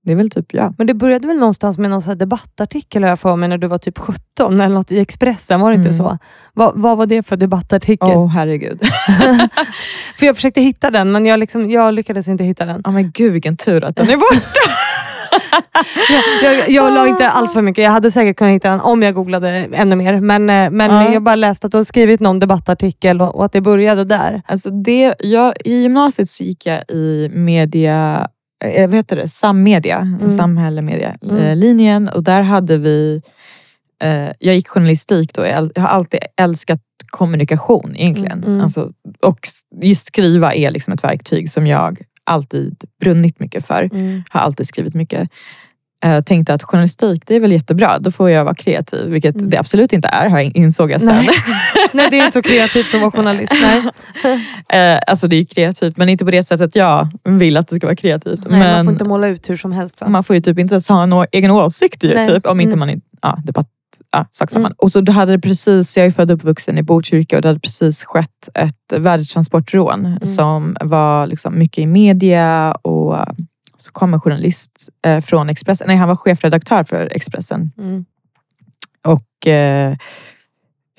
[0.04, 0.74] det är väl typ ja.
[0.78, 3.58] Men det började väl någonstans med någon så här debattartikel har jag för mig när
[3.58, 5.96] du var typ 17 eller något i Expressen, var det inte Mm.
[5.98, 6.18] så?
[6.52, 8.08] Vad, vad var det för debattartikel?
[8.08, 8.80] Åh herregud.
[10.18, 12.80] För jag försökte hitta den men jag, liksom, jag lyckades inte hitta den.
[12.84, 14.40] Ja men gud vilken tur att den är borta.
[16.42, 19.02] Jag, jag, jag la inte allt för mycket, jag hade säkert kunnat hitta den om
[19.02, 20.20] jag googlade ännu mer.
[20.20, 21.12] Men, eh, men Ja.
[21.12, 24.42] jag bara läste att du har skrivit någon debattartikel och, och att det började där.
[24.46, 28.28] Alltså det, jag, I gymnasiet så gick jag i media,
[28.64, 30.30] eh, vad heter det, sammedia, Mm.
[30.30, 31.36] samhällemedia Mm.
[31.36, 33.22] eh, linjen och där hade vi,
[34.02, 38.38] eh, jag gick journalistik då, jag, har alltid älskat kommunikation egentligen.
[38.38, 38.60] Mm, mm.
[38.60, 38.90] Alltså,
[39.22, 39.38] och
[39.82, 41.98] just skriva är liksom ett verktyg som jag
[42.32, 43.90] alltid brunnit mycket för.
[44.28, 45.28] Har alltid skrivit mycket.
[46.04, 47.98] Eh, tänkte att journalistik, det är väl jättebra.
[47.98, 49.50] Då får jag vara kreativ, vilket Mm.
[49.50, 51.16] det absolut inte är, har jag- insåg jag sen.
[51.16, 51.28] Nej.
[51.92, 53.52] Nej, det är inte så kreativt att vara journalist.
[53.62, 53.82] Nej.
[54.72, 57.86] Eh, alltså det är kreativt, men inte på det sättet jag vill att det ska
[57.86, 58.40] vara kreativt.
[58.50, 60.00] Nej, men man får inte måla ut hur som helst.
[60.00, 60.08] Va?
[60.08, 62.78] man får ju typ inte ens ha en egen åsikt ju, typ, om inte Mm.
[62.78, 63.66] man är ja, debatt,
[64.12, 64.66] ja, sak samma.
[64.66, 64.74] Mm.
[64.78, 67.48] Och så då hade det precis, jag är född och uppvuxen i Botkyrka och det
[67.48, 70.26] hade precis skett ett värdetransportrån Mm.
[70.26, 73.26] som var liksom mycket i media och eh,
[73.76, 78.04] så kom en journalist eh, från Expressen, nej han var chefredaktör för Expressen Mm.
[79.04, 79.96] och eh,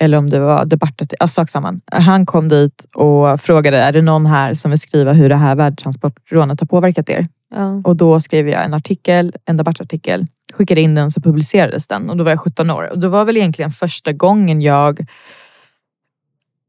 [0.00, 1.80] eller om det var debattet, ja, sak samma.
[1.92, 5.54] Han kom dit och frågade, är det någon här som vill skriva hur det här
[5.54, 7.28] värdetransportrånet har påverkat er?
[7.54, 7.80] Ja.
[7.84, 12.16] Och då skrev jag en artikel, en debattartikel, skickade in den så publicerades den och
[12.16, 12.90] då var jag 17 år.
[12.92, 15.06] Och det var väl egentligen första gången jag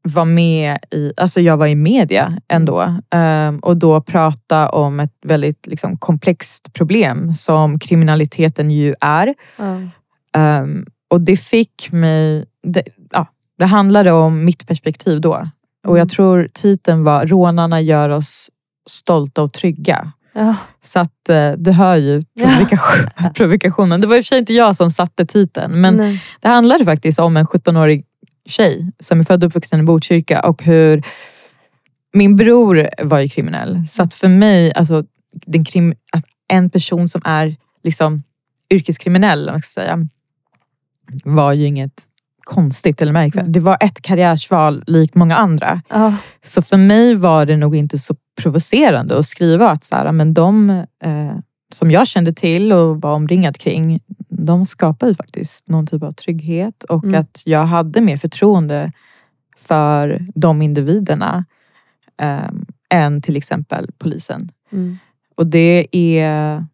[0.02, 5.12] var med i, alltså jag var i media ändå um, och då prata om ett
[5.22, 9.34] väldigt liksom, komplext problem som kriminaliteten ju är.
[10.36, 13.26] Um, och det fick mig, det, ja,
[13.58, 15.48] det handlade om mitt perspektiv då.
[15.86, 16.08] Och jag Mm.
[16.08, 18.50] tror titeln var Rånarna gör oss
[18.90, 20.12] stolta och trygga.
[20.36, 20.56] Ja.
[20.82, 24.00] Så att eh, du hör ju provokation, provokationen.
[24.00, 26.22] Det var i och för sig inte jag som satte titeln, men Nej.
[26.40, 28.04] det handlade faktiskt om en 17-årig
[28.46, 31.02] tjej som är född och uppvuxen i Botkyrka och hur
[32.12, 33.88] min bror var ju kriminell.
[33.88, 35.04] Så att för mig, alltså,
[35.46, 38.22] den krim, att en person som är liksom
[38.70, 40.08] yrkeskriminell, man ska säga,
[41.24, 42.04] var ju inget
[42.44, 43.52] konstigt eller märkvärdigt.
[43.52, 45.82] Det var ett karriärsval likt många andra.
[45.88, 46.14] Ja.
[46.44, 50.34] Så för mig var det nog inte så provocerande att skriva att så här, men
[50.34, 50.70] de
[51.02, 51.36] eh,
[51.74, 56.12] som jag kände till och var omringad kring, de skapade ju faktiskt någon typ av
[56.12, 57.20] trygghet och Mm.
[57.20, 58.92] att jag hade mer förtroende
[59.58, 61.44] för de individerna
[62.20, 62.50] eh,
[62.90, 64.50] än till exempel polisen.
[64.72, 64.98] Mm.
[65.34, 66.64] Och det är,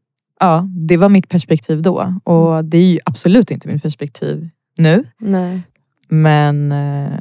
[0.40, 4.48] ja, det var mitt perspektiv då och det är ju absolut inte mitt perspektiv
[4.78, 5.04] nu.
[5.18, 5.62] Nej.
[6.08, 7.18] Men eh,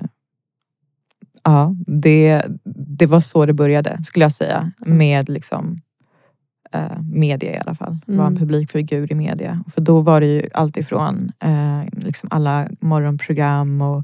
[1.43, 2.45] ja, det,
[2.99, 4.71] det var så det började skulle jag säga.
[4.85, 5.77] Med liksom,
[6.71, 7.97] eh, media i alla fall.
[8.05, 8.35] Var en Mm.
[8.39, 9.63] publikfigur i media.
[9.73, 14.03] För då var det ju alltifrån eh, liksom alla morgonprogram och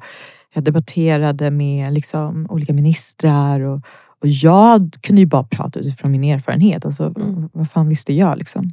[0.54, 3.60] jag debatterade med liksom, olika ministrar.
[3.60, 3.82] Och,
[4.22, 6.86] och jag kunde ju bara prata utifrån min erfarenhet.
[6.86, 7.50] Alltså, Mm.
[7.54, 8.38] Vad fan visste jag?
[8.38, 8.70] Liksom.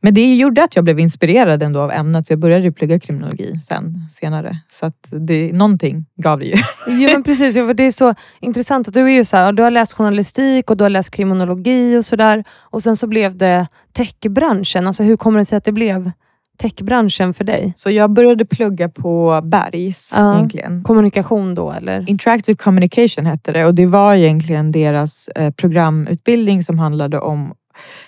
[0.00, 2.26] Men det gjorde att jag blev inspirerad ändå av ämnet.
[2.26, 4.58] Så jag började plugga kriminologi sen, senare.
[4.70, 6.54] Så att det, någonting gav det ju.
[6.88, 9.62] Jo, men precis, ja, det är så intressant att du är ju så här, du
[9.62, 12.44] har läst journalistik och du har läst kriminologi och sådär.
[12.60, 14.86] Och sen så blev det techbranschen.
[14.86, 16.10] Alltså hur kommer det sig att det blev
[16.58, 17.72] techbranschen för dig?
[17.76, 20.34] Så jag började plugga på Bergs Ja.
[20.36, 20.82] egentligen.
[20.82, 22.10] Kommunikation då eller?
[22.10, 27.54] Interactive Communication hette det och det var egentligen deras eh, programutbildning som handlade om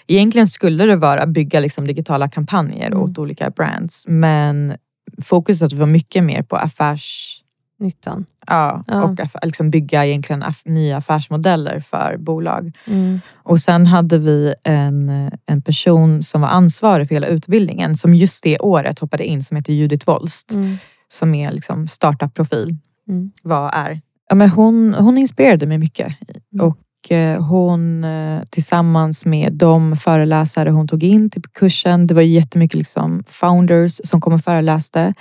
[0.06, 3.02] Egentligen skulle det vara bygga liksom digitala kampanjer Mm.
[3.02, 4.76] åt olika brands men
[5.22, 7.38] fokuset var mycket mer på affärs...
[7.78, 8.24] Nyttan.
[8.46, 9.02] Ja, Ja.
[9.02, 12.76] och liksom bygga egentligen aff- nya affärsmodeller för bolag.
[12.86, 13.20] Mm.
[13.42, 18.42] Och sen hade vi en, en person som var ansvarig för hela utbildningen som just
[18.42, 20.78] det året hoppade in som heter Judith Wolst Mm.
[21.08, 22.76] som är liksom startup-profil.
[23.08, 23.30] Mm.
[23.42, 24.00] Vad är?
[24.28, 26.14] Ja, men hon, hon inspirerade mig mycket.
[26.54, 26.66] Mm.
[26.66, 32.06] Och eh, hon eh, tillsammans med de föreläsare hon tog in till kursen.
[32.06, 35.14] Det var jättemycket liksom founders som kom och föreläste.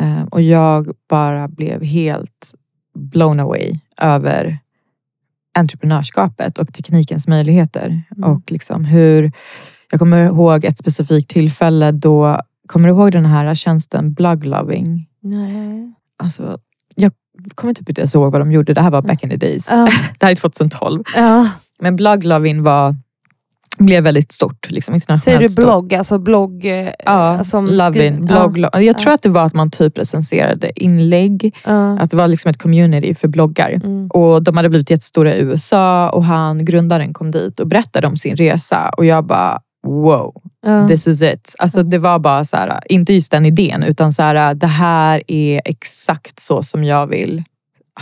[0.00, 2.54] Eh, och jag bara blev helt
[2.94, 4.58] blown away över
[5.54, 8.02] entreprenörskapet och teknikens möjligheter.
[8.16, 8.30] Mm.
[8.30, 9.32] Och liksom hur,
[9.90, 15.08] jag kommer ihåg ett specifikt tillfälle då, kommer du ihåg den här tjänsten Blogloving?
[15.20, 15.94] Nej.
[16.16, 16.58] Alltså,
[16.94, 17.12] jag
[17.54, 18.74] kommer typ inte ens ihåg vad de gjorde.
[18.74, 19.68] Det här var back in the days.
[19.70, 19.88] Ja.
[20.18, 21.04] Det här är 2012.
[21.16, 21.48] Ja.
[21.80, 22.96] Men Blogloving var,
[23.78, 24.70] blev väldigt stort.
[24.70, 25.64] Liksom, Säger du stort.
[25.64, 25.94] blogg?
[25.94, 26.64] Alltså blogg?
[26.64, 28.58] eh, Ja, som Lovin, skri- blogg.
[28.72, 28.80] Ja.
[28.80, 31.54] Jag tror att det var att man typ recenserade inlägg.
[31.64, 31.98] Ja.
[32.00, 33.70] Att det var liksom ett community för bloggar.
[33.70, 34.06] Mm.
[34.06, 38.16] Och De hade blivit jättestora i USA och han, grundaren kom dit och berättade om
[38.16, 38.88] sin resa.
[38.96, 40.34] Och jag bara, wow,
[40.66, 40.88] Ja.
[40.88, 41.54] this is it.
[41.58, 45.22] Alltså det var bara så här, inte just den idén, utan så här, det här
[45.26, 47.42] är exakt så som jag vill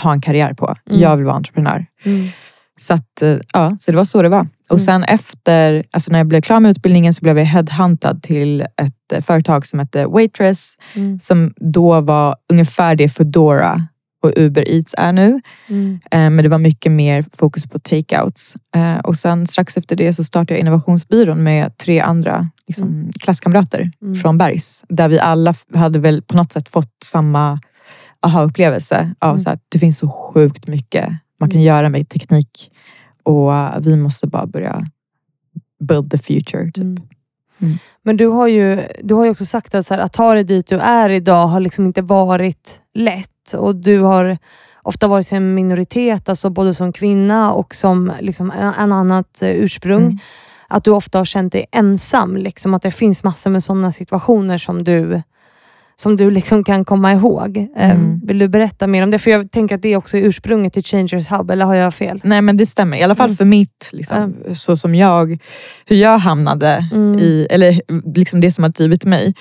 [0.03, 0.75] ha en karriär på.
[0.91, 1.01] Mm.
[1.03, 1.87] Jag vill vara entreprenör.
[2.05, 2.29] Mm.
[2.81, 4.41] Så, att, eh, ja, så det var så det var.
[4.41, 4.51] Mm.
[4.71, 8.61] Och sen efter, alltså när jag blev klar med utbildningen så blev jag headhuntad till
[8.61, 10.75] ett eh, företag som hette Waitress.
[10.95, 11.21] Mm.
[11.21, 13.87] Som då var ungefär det Foodora
[14.23, 15.41] och Uber Eats är nu.
[15.69, 16.01] Mm.
[16.11, 18.57] Eh, Men det var mycket mer fokus på takeouts.
[19.05, 24.15] Och sen strax efter det så startade jag innovationsbyrån med tre andra liksom, klasskamrater Mm.
[24.15, 24.85] från Bergs.
[24.89, 27.61] Där vi alla hade väl på något sätt fått samma
[28.27, 29.39] aha-upplevelse av Mm.
[29.39, 31.09] så att det finns så sjukt mycket
[31.41, 31.67] man kan Mm.
[31.67, 32.71] göra med teknik.
[33.23, 33.51] Och
[33.81, 34.85] vi måste bara börja
[35.81, 36.65] build the future.
[36.65, 36.77] Typ.
[36.85, 36.97] Mm.
[37.63, 37.79] Mm.
[38.03, 40.45] Men du har ju, du har ju också sagt att, så här, att ta dig
[40.45, 43.53] dit du är idag har liksom inte varit lätt.
[43.59, 44.39] Och du har
[44.83, 49.51] ofta varit en minoritet, alltså både som kvinna och som liksom en, en annat eh,
[49.51, 50.03] ursprung.
[50.03, 50.19] Mm.
[50.69, 52.37] Att du ofta har känt dig ensam.
[52.37, 55.23] Liksom, att det finns massor med sådana situationer som du
[56.01, 57.57] som du liksom kan komma ihåg.
[57.77, 58.21] Eh, Mm.
[58.27, 59.19] Vill du berätta mer om det?
[59.19, 62.21] För jag tänker att det är också ursprunget till Changers Hub, eller har jag fel?
[62.25, 62.97] Nej men det stämmer.
[62.97, 63.37] I alla fall Mm.
[63.37, 65.39] för mitt, liksom, så som jag,
[65.87, 67.19] hur jag hamnade Mm.
[67.19, 67.81] i, eller
[68.15, 69.35] liksom det som har drivit mig.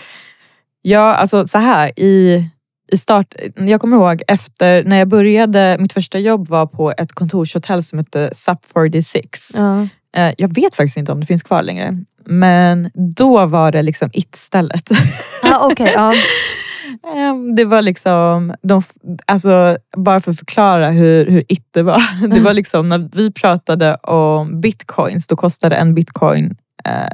[0.81, 2.43] Ja, alltså så här i,
[2.91, 7.11] i start, jag kommer ihåg efter när jag började, mitt första jobb var på ett
[7.13, 9.39] kontorshotell som hette SUP 46.
[9.55, 9.87] Ja.
[10.17, 11.97] Eh, Jag vet faktiskt inte om det finns kvar längre.
[12.29, 14.89] Men då var det liksom it-stället.
[15.43, 16.13] Ah, Okej, ja.
[17.15, 18.83] Ehm, Det var liksom, de,
[19.25, 22.27] alltså, bara för att förklara hur, hur it det var.
[22.27, 27.07] Det var liksom när vi pratade om bitcoins, då kostade en bitcoin eh,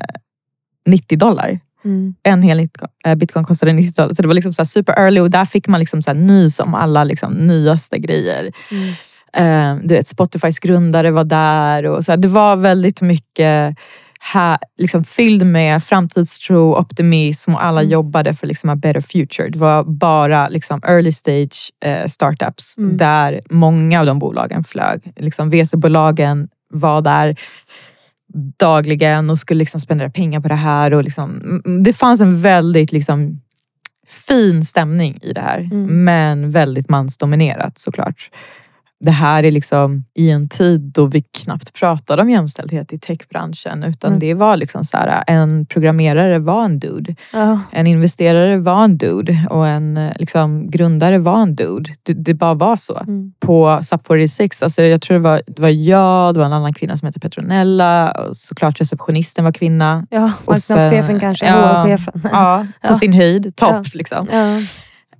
[0.85, 1.59] 90 dollar.
[1.85, 2.15] Mm.
[2.23, 2.69] En hel
[3.05, 4.13] eh, bitcoin kostade 90 dollar.
[4.13, 6.75] Så det var liksom så super early och där fick man liksom så nys om
[6.75, 8.51] alla liksom nyaste grejer.
[8.71, 8.93] Mm.
[9.33, 11.85] Eh, du vet, Spotifys grundare var där.
[11.85, 13.77] Och så här, det var väldigt mycket
[14.19, 17.91] här, liksom fylld med framtidstro, optimism och alla Mm.
[17.91, 19.49] jobbade för liksom a better future.
[19.49, 22.97] Det var bara liksom early stage eh, startups Mm.
[22.97, 25.13] där många av de bolagen flög.
[25.15, 27.35] Liksom VC-bolagen var där
[28.59, 30.93] dagligen och skulle liksom spendera pengar på det här.
[30.93, 33.41] Och liksom, det fanns en väldigt liksom,
[34.27, 36.03] fin stämning i det här, Mm.
[36.03, 38.29] men väldigt mansdominerat såklart.
[38.99, 43.83] Det här är liksom i en tid då vi knappt pratade om jämställdhet i techbranschen
[43.83, 44.19] utan Mm.
[44.19, 47.15] det var liksom så här, en programmerare var en dude.
[47.33, 47.59] Ja.
[47.71, 51.89] En investerare var en dude och en liksom, grundare var en dude.
[52.03, 53.33] Det, det bara var så Mm.
[53.39, 56.73] på SUP 46, alltså jag tror det var, det var jag, det var en annan
[56.73, 60.07] kvinna som hette Petronella och såklart receptionisten var kvinna.
[60.09, 61.83] ja, marknadschefen kanske, ja.
[61.83, 62.21] HR-chefen.
[62.31, 62.93] Ja, på Ja.
[62.95, 64.27] sin höjd, tops liksom.
[64.31, 64.57] Ja.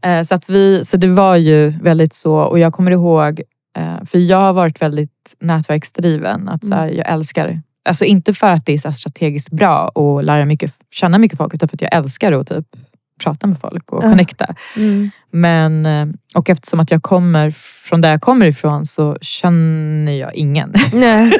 [0.09, 3.41] Eh, Så, att vi, så det var ju väldigt så och jag kommer ihåg,
[4.05, 6.49] för jag har varit väldigt nätverksdriven.
[6.49, 10.45] Att så här, jag älskar, alltså inte för att det är strategiskt bra och lära
[10.45, 12.65] mycket, känna mycket folk utan för att jag älskar att typ
[13.23, 14.09] prata med folk och Ja.
[14.09, 14.55] connecta.
[14.75, 15.09] Mm.
[15.31, 17.51] Men, eh, och eftersom att jag kommer
[17.85, 20.73] från där jag kommer ifrån så känner jag ingen.
[20.93, 21.31] Nej,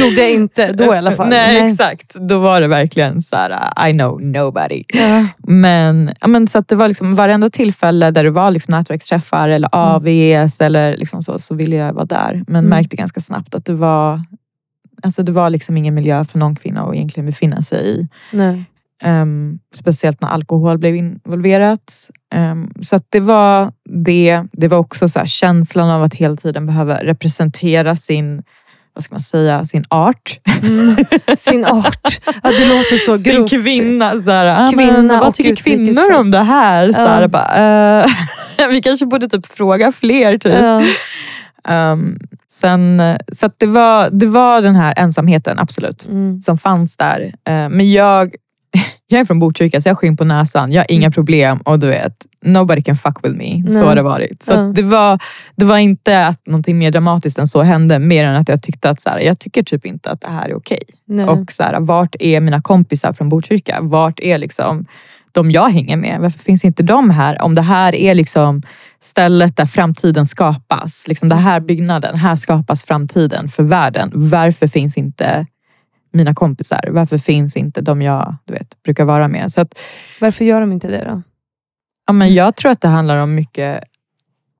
[0.00, 1.28] gjorde jag inte då i alla fall.
[1.28, 2.14] Nej, exakt.
[2.14, 4.82] Då var det verkligen så här, I know nobody.
[4.88, 5.26] Ja.
[5.38, 9.68] Men, ja, men så det var liksom varenda tillfälle där det var liksom nätverksträffar eller
[9.72, 12.32] AVs eller liksom så, så ville jag vara där.
[12.46, 12.70] Men Mm.
[12.70, 14.20] märkte ganska snabbt att det var,
[15.02, 18.08] alltså det var liksom ingen miljö för någon kvinna att egentligen befinna sig i.
[18.32, 18.64] Nej.
[19.02, 22.10] Ehm, speciellt när alkohol blev involverat.
[22.34, 23.72] Ehm, så det var
[24.04, 24.42] det.
[24.52, 28.42] Det var också så här, känslan av att hela tiden behöva representera sin,
[28.94, 30.38] vad ska man säga, sin art.
[30.62, 30.96] Mm.
[31.36, 32.20] Sin art.
[32.42, 33.50] Ja, det låter så sin grovt.
[33.50, 34.10] kvinna.
[34.22, 36.92] Så här, ah, Kvinna men, vad tycker kvinnor om det här?
[36.92, 40.38] Så här bara, eh, vi kanske borde typ fråga fler.
[40.38, 40.52] Typ.
[40.54, 40.82] Ja.
[41.68, 42.18] Ehm,
[42.50, 43.02] sen,
[43.32, 46.40] så det, var, det var den här ensamheten, absolut Mm.
[46.40, 47.20] som fanns där.
[47.48, 48.34] Eh, Men jag,
[49.06, 50.72] jag är från Botkyrka så jag har skinn på näsan.
[50.72, 53.70] Jag har inga problem och du vet, nobody can fuck with me.
[53.70, 53.88] Så Nej.
[53.88, 54.42] har det varit.
[54.42, 54.56] Så Ja.
[54.74, 55.18] det, var,
[55.56, 57.98] det var inte att någonting mer dramatiskt än så hände.
[57.98, 60.48] Mer än att jag tyckte att så här, jag tycker typ inte att det här
[60.48, 60.82] är okej.
[61.06, 61.24] Nej.
[61.26, 63.78] Och så här, vart är mina kompisar från Botkyrka?
[63.82, 64.86] Vart är liksom
[65.32, 66.20] de jag hänger med?
[66.20, 67.42] Varför finns inte de här?
[67.42, 68.62] Om det här är liksom
[69.00, 71.04] stället där framtiden skapas.
[71.08, 74.10] Liksom det här byggnaden, här skapas framtiden för världen.
[74.14, 75.46] Varför finns inte
[76.14, 76.88] mina kompisar?
[76.90, 79.52] Varför finns inte de jag du vet, brukar vara med?
[79.52, 79.78] Så att,
[80.20, 81.22] Varför gör de inte det då?
[82.06, 83.84] ja, men jag tror att det handlar om mycket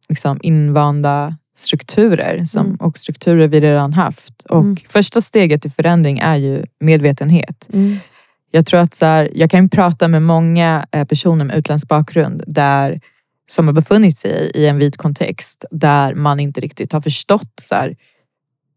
[0.08, 2.76] liksom, invanda strukturer som, Mm.
[2.76, 4.42] och strukturer vi redan haft.
[4.42, 4.76] Och Mm.
[4.88, 7.68] Första steget till förändring är ju medvetenhet.
[7.72, 7.96] Mm.
[8.50, 12.44] Jag tror att så här, jag kan prata med många eh, personer med utländsk bakgrund
[12.46, 13.00] där,
[13.46, 17.74] som har befunnit sig i en vit kontext där man inte riktigt har förstått så
[17.74, 17.96] här,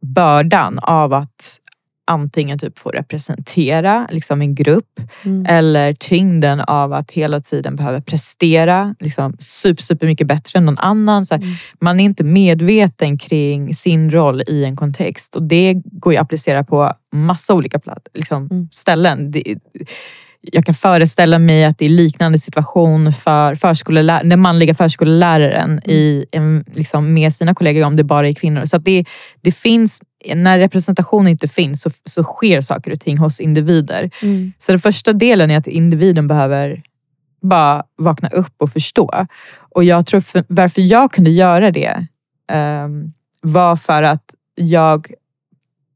[0.01, 1.59] bördan av att
[2.07, 5.45] antingen typ få representera liksom en grupp Mm.
[5.49, 10.77] eller tyngden av att hela tiden behöva prestera liksom super, super mycket bättre än någon
[10.79, 11.25] annan.
[11.25, 11.55] Så här, Mm.
[11.81, 16.23] Man är inte medveten kring sin roll i en kontext och det går ju att
[16.23, 17.79] applicera på massa olika
[18.13, 18.67] liksom, Mm.
[18.71, 19.31] ställen.
[19.31, 19.55] Det,
[20.41, 26.25] jag kan föreställa mig att det är liknande situation för förskollärare, den manliga förskolläraren i,
[26.31, 28.65] en, liksom, med sina kollegor om det bara är kvinnor.
[28.65, 29.05] Så att det,
[29.41, 30.01] det finns,
[30.35, 34.09] när representation inte finns så, så sker saker och ting hos individer.
[34.21, 34.53] Mm.
[34.59, 36.81] Så den första delen är att individen behöver
[37.41, 39.25] bara vakna upp och förstå.
[39.59, 42.05] Och jag tror för, varför jag kunde göra det
[42.51, 44.23] ehm, var för att
[44.55, 45.13] jag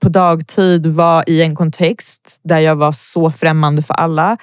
[0.02, 4.38] på dagtid var i en kontext där jag var så främmande för alla.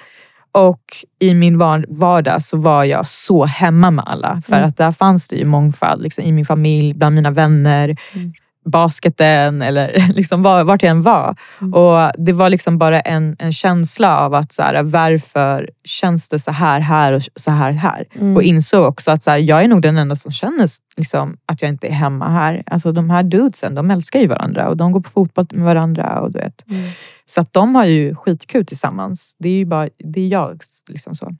[0.51, 0.81] Och
[1.19, 4.41] i min var- vardag så var jag så hemma med alla.
[4.45, 4.67] För Mm.
[4.69, 8.33] att där fanns det ju mångfald liksom, i min familj, bland mina vänner, Mm.
[8.69, 11.35] Basketen eller liksom var, vart jag än var.
[11.61, 11.73] Mm.
[11.73, 16.39] Och Det var liksom bara en, en känsla av att så här, varför känns det
[16.39, 18.05] så här här och så här här?
[18.15, 18.35] Mm.
[18.35, 20.67] Och insåg också att så här, jag är nog den enda som känner
[20.97, 22.63] liksom, att jag inte är hemma här.
[22.65, 26.21] Alltså de här dudesen, de älskar ju varandra och de går på fotboll med varandra.
[26.21, 26.69] Och du vet.
[26.71, 26.89] Mm.
[27.25, 29.35] Så att de har ju skitkul tillsammans.
[29.39, 30.61] Det är ju bara, det är jag.
[30.89, 31.35] Liksom så.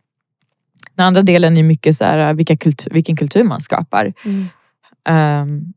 [0.95, 4.13] Den andra delen är mycket så här, vilka kultur, vilken kultur man skapar.
[4.25, 5.73] Mm.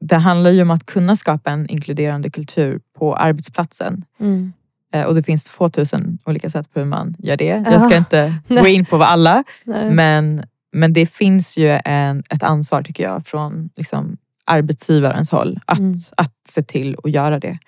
[0.00, 4.04] Det handlar ju om att kunna skapa en inkluderande kultur på arbetsplatsen.
[4.20, 4.52] Mm.
[4.92, 7.44] Eh, Och det finns 2000 olika sätt på hur man gör det.
[7.66, 7.72] Ja.
[7.72, 9.90] Jag ska inte gå in på vad alla, Nej.
[9.90, 10.42] men
[10.72, 15.94] men det finns ju en, ett ansvar tycker jag från liksom, arbetsgivarens håll att, Mm.
[16.16, 17.58] att se till att göra det.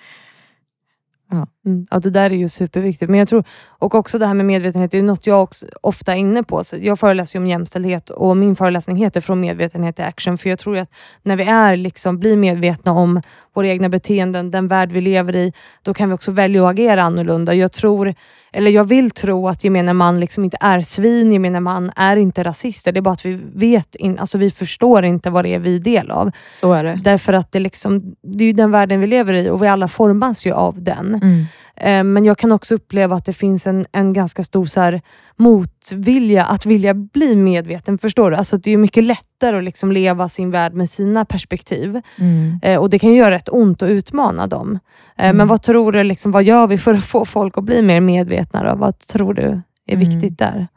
[1.32, 1.86] Mm.
[1.90, 3.10] Ja, det där är ju superviktigt.
[3.10, 6.12] Men jag tror, och också det här med medvetenhet, det är något jag också ofta
[6.12, 6.64] är inne på.
[6.64, 10.38] Så jag föreläser ju om jämställdhet och min föreläsning heter Från medvetenhet till action.
[10.38, 10.90] För jag tror att
[11.22, 13.22] när vi är liksom, blir medvetna om
[13.54, 17.02] våra egna beteenden, den värld vi lever i, då kan vi också välja att agera
[17.02, 17.54] annorlunda.
[17.54, 18.14] Jag tror,
[18.52, 22.42] eller jag vill tro att gemene man liksom inte är svin, gemene man är inte
[22.42, 22.92] rasister.
[22.92, 25.76] Det är bara att vi vet, in, alltså vi förstår inte vad det är vi
[25.76, 26.30] är del av.
[26.50, 27.00] Så är det.
[27.04, 30.46] Därför att det, liksom, det är den världen vi lever i och vi alla formas
[30.46, 31.14] ju av den.
[31.14, 31.44] Mm.
[31.76, 35.02] Eh, Men jag kan också uppleva att det finns en, en ganska stor så här,
[35.36, 37.98] motvilja att vilja bli medveten.
[37.98, 38.36] Förstår du?
[38.36, 42.00] Alltså, det är mycket lättare att liksom leva sin värld med sina perspektiv.
[42.18, 42.58] Mm.
[42.62, 44.78] Eh, och Det kan göra rätt ont att utmana dem.
[45.18, 45.36] Eh, Mm.
[45.36, 48.00] Men vad tror du, liksom, vad gör vi för att få folk att bli mer
[48.00, 48.62] medvetna?
[48.70, 48.76] Då?
[48.76, 49.42] Vad tror du
[49.86, 50.08] är Mm.
[50.08, 50.68] viktigt där?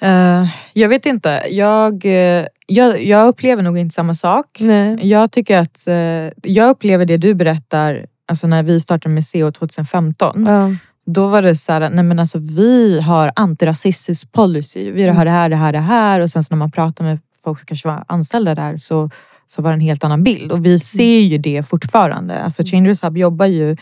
[0.00, 1.42] Eh, jag vet inte.
[1.50, 2.04] Jag,
[2.66, 4.58] jag, jag upplever nog inte samma sak.
[4.60, 4.98] Nej.
[5.08, 9.52] Jag tycker att eh, jag upplever det du berättar, alltså när vi startade med CO
[9.52, 10.46] 2015.
[10.46, 10.74] Ja.
[11.06, 14.90] Då var det så här, nej men alltså vi har antirasistisk policy.
[14.90, 16.20] Vi har det här, det här, det här.
[16.20, 19.10] Och sen så när man pratar med folk som kanske var anställda där så,
[19.46, 20.52] så var det en helt annan bild.
[20.52, 22.42] Och vi ser ju det fortfarande.
[22.42, 23.76] Alltså Changers Hub jobbar ju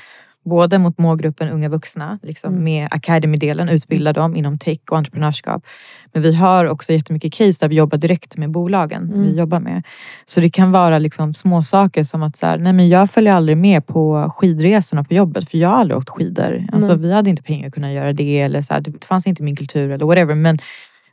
[0.46, 2.64] både mot målgruppen unga vuxna, liksom Mm.
[2.64, 5.64] med Academy-delen, utbilda dem inom tech och entreprenörskap.
[6.12, 9.22] Men vi har också jättemycket case där vi jobbar direkt med bolagen Mm.
[9.22, 9.82] vi jobbar med.
[10.24, 13.32] Så det kan vara liksom små saker som att så här, nej men jag följer
[13.32, 16.66] aldrig med på skidresorna på jobbet för jag har aldrig åkt skidor.
[16.72, 16.98] Alltså, Nej.
[16.98, 19.56] vi hade inte pengar att kunna göra det eller så här, det fanns inte min
[19.56, 20.34] kultur eller whatever.
[20.34, 20.58] Men,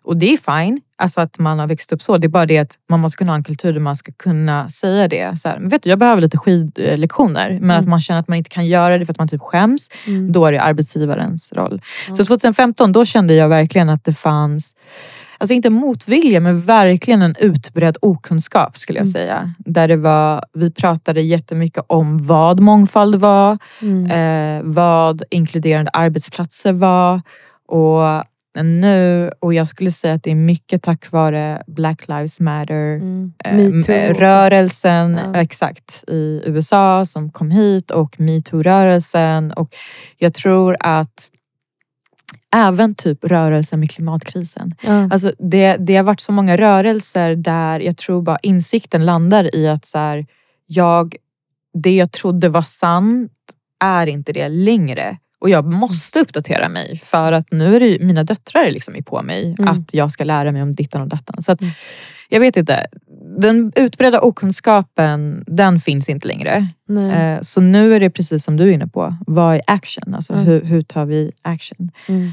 [0.04, 2.18] och det är fine, alltså att man har växt upp så.
[2.18, 4.70] Det är bara det att man måste kunna ha en kultur där man ska kunna
[4.70, 5.40] säga det.
[5.40, 7.50] Så här, vet du, jag behöver lite skidlektioner.
[7.50, 7.80] Men Mm.
[7.80, 9.90] att man känner att man inte kan göra det för att man typ skäms.
[10.08, 10.32] Mm.
[10.32, 11.82] Då är det arbetsgivarens roll.
[12.08, 12.16] Ja.
[12.16, 14.76] Så 2015 då kände jag verkligen att det fanns,
[15.38, 19.12] alltså inte motvilja men verkligen en utbredd okunskap skulle jag Mm.
[19.12, 19.54] säga.
[19.58, 24.06] Där det var, vi pratade jättemycket om vad mångfald var, Mm.
[24.12, 27.22] eh, vad inkluderande arbetsplatser var.
[27.68, 28.24] Och
[28.62, 33.34] nu, och jag skulle säga att det är mycket tack vare Black Lives Matter Mm.
[33.46, 33.56] eh,
[34.00, 34.14] eh,
[35.34, 35.42] Ja.
[35.42, 39.52] exakt i USA som kom hit och metoo-rörelsen.
[39.54, 39.76] Och
[40.18, 41.30] jag tror att
[42.56, 44.76] även typ rörelsen med klimatkrisen.
[44.82, 45.10] Ja.
[45.12, 49.68] Alltså det, det har varit så många rörelser där jag tror bara insikten landar i
[49.68, 50.26] att så här,
[50.66, 51.16] jag,
[51.74, 53.32] det jag trodde var sant
[53.84, 55.18] är inte det längre.
[55.44, 59.02] Och jag måste uppdatera mig för att nu är det ju, mina döttrar liksom är
[59.02, 59.74] på mig Mm.
[59.74, 61.42] att jag ska lära mig om dittan och dattan.
[61.42, 61.74] Så att, Mm.
[62.30, 62.86] jag vet inte.
[63.40, 66.68] Den utbredda okunskapen, den finns inte längre.
[67.14, 69.16] Eh, Så nu är det precis som du är inne på.
[69.28, 70.14] Vad är action?
[70.16, 70.46] Alltså Mm.
[70.46, 71.92] hur, hur tar vi action?
[72.08, 72.32] Mm.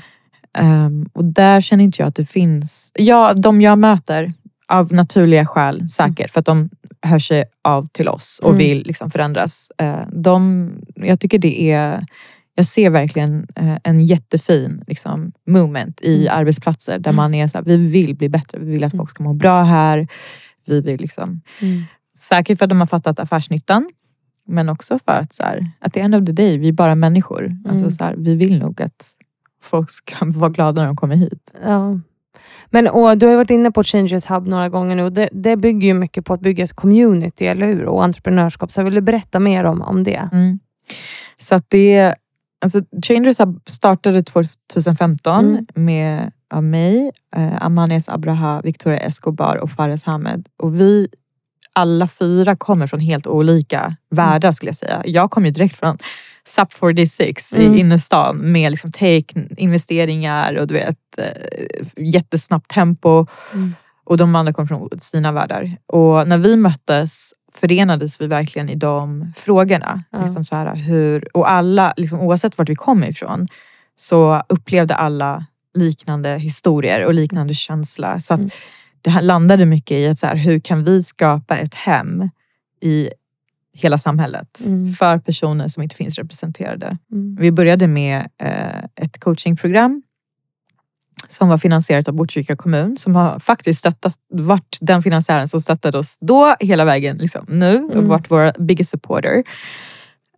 [0.59, 2.93] Ehm, och där känner inte jag att det finns...
[2.95, 4.33] Ja, de jag möter
[4.69, 6.71] av naturliga skäl säkert för att de
[7.03, 8.59] hör sig av till oss och Mm.
[8.59, 9.73] vill liksom förändras.
[9.79, 12.05] Eh, de, jag tycker det är...
[12.61, 16.39] Jag ser verkligen eh, en jättefin liksom, movement i Mm.
[16.41, 17.17] arbetsplatser där Mm.
[17.17, 18.59] man är så här, vi vill bli bättre.
[18.59, 19.01] Vi vill att Mm.
[19.03, 20.09] folk ska må bra här.
[20.67, 21.83] Vi vill liksom, Mm.
[22.19, 23.91] säkert för att de har fattat affärsnyttan.
[24.47, 26.95] Men också för att så här, at the end of the day, vi är bara
[26.95, 27.51] människor.
[27.69, 27.91] Alltså, Mm.
[27.91, 29.11] så här, vi vill nog att
[29.63, 31.55] folk ska vara glada när de kommer hit.
[31.65, 31.99] Ja.
[32.71, 35.89] Men och, du har varit inne på Changes Hub några gånger nu det, det bygger
[35.89, 37.85] ju mycket på att bygga ett community, eller hur?
[37.85, 38.71] Och entreprenörskap.
[38.71, 40.29] Så vill du berätta mer om, om det?
[40.33, 40.59] Mm.
[41.39, 42.15] Så det,
[42.61, 43.37] alltså Changers
[43.67, 45.67] startade 2015 Mm.
[45.75, 50.49] med av mig, eh, Amanes Abraha, Victoria Escobar och Fares Hamed.
[50.59, 51.09] Och vi
[51.73, 55.03] alla fyra kommer från helt olika världar skulle jag säga.
[55.05, 55.99] Jag kommer ju direkt från
[56.45, 57.75] SUP 46 Mm.
[57.75, 59.25] i innerstan med liksom take,
[59.57, 63.27] investeringar och du vet eh, jättesnabbt tempo.
[63.55, 63.75] Mm.
[64.05, 65.77] Och de andra kom från sina världar.
[65.87, 70.05] Och när vi möttes förenades vi verkligen i de frågorna.
[70.11, 70.21] Ja.
[70.23, 73.49] Liksom så här, hur, och alla, liksom, oavsett vart vi kom ifrån,
[73.97, 78.21] så upplevde alla liknande historier och liknande känsla.
[78.21, 78.51] Så Mm.
[79.03, 82.31] det landade mycket i att så här, hur kan vi skapa ett hem
[82.81, 83.11] i
[83.75, 84.89] hela samhället Mm.
[84.93, 86.99] för personer som inte finns representerade.
[87.13, 87.37] Mm.
[87.41, 90.03] Vi började med eh, ett coachingprogram
[91.29, 95.99] som var finansierat av Botkyrka kommun som har faktiskt stöttat, varit den finansiären som stöttade
[95.99, 98.09] oss då hela vägen liksom, nu och Mm.
[98.09, 99.43] varit vår biggest supporter.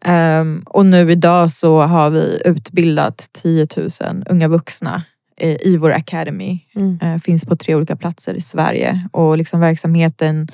[0.05, 5.03] Ehm, och nu idag så har vi utbildat 10 000 unga vuxna
[5.37, 6.61] eh, i vår academy.
[6.75, 6.99] Mm.
[7.03, 10.49] Eh, finns på tre olika platser i Sverige och liksom verksamheten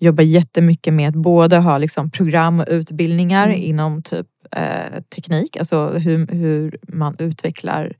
[0.00, 3.62] jobbar jättemycket med att både ha liksom program och utbildningar Mm.
[3.62, 7.92] inom typ eh, teknik, alltså hur, hur man utvecklar,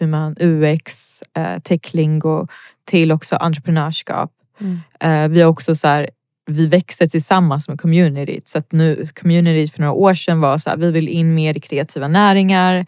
[0.00, 2.46] hur man UX, eh, techlingo,
[2.84, 4.30] till också entreprenörskap.
[4.60, 4.80] Mm.
[5.00, 6.10] Eh, vi har också så här,
[6.46, 8.48] vi växer tillsammans med communityt.
[8.48, 11.56] Så att nu, communityt för några år sedan var så här, vi vill in mer
[11.56, 12.86] i kreativa näringar.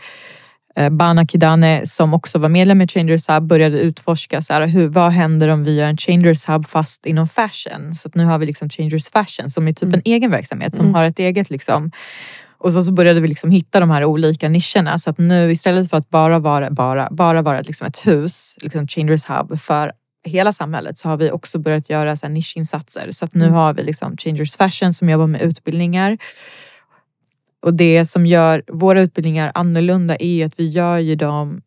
[0.77, 4.89] Eh, Bana Kidane som också var medlem i Changers Hub började utforska så här, hur,
[4.89, 7.95] vad händer om vi gör en Changers Hub fast inom fashion.
[7.95, 9.95] Så att nu har vi liksom Changers Fashion som är typ Mm.
[9.95, 10.95] en egen verksamhet som Mm.
[10.95, 11.91] har ett eget liksom
[12.63, 15.91] och så, så började vi liksom hitta de här olika nischerna så att nu istället
[15.91, 19.93] för att bara vara, bara, bara vara liksom ett hus, liksom Changers Hub för
[20.25, 23.09] hela samhället så har vi också börjat göra så här nischinsatser.
[23.11, 23.55] Så att nu Mm.
[23.55, 26.19] har vi liksom Changers Fashion som jobbar med utbildningar.
[27.63, 31.63] Och det som gör våra utbildningar annorlunda är ju att vi gör ju dem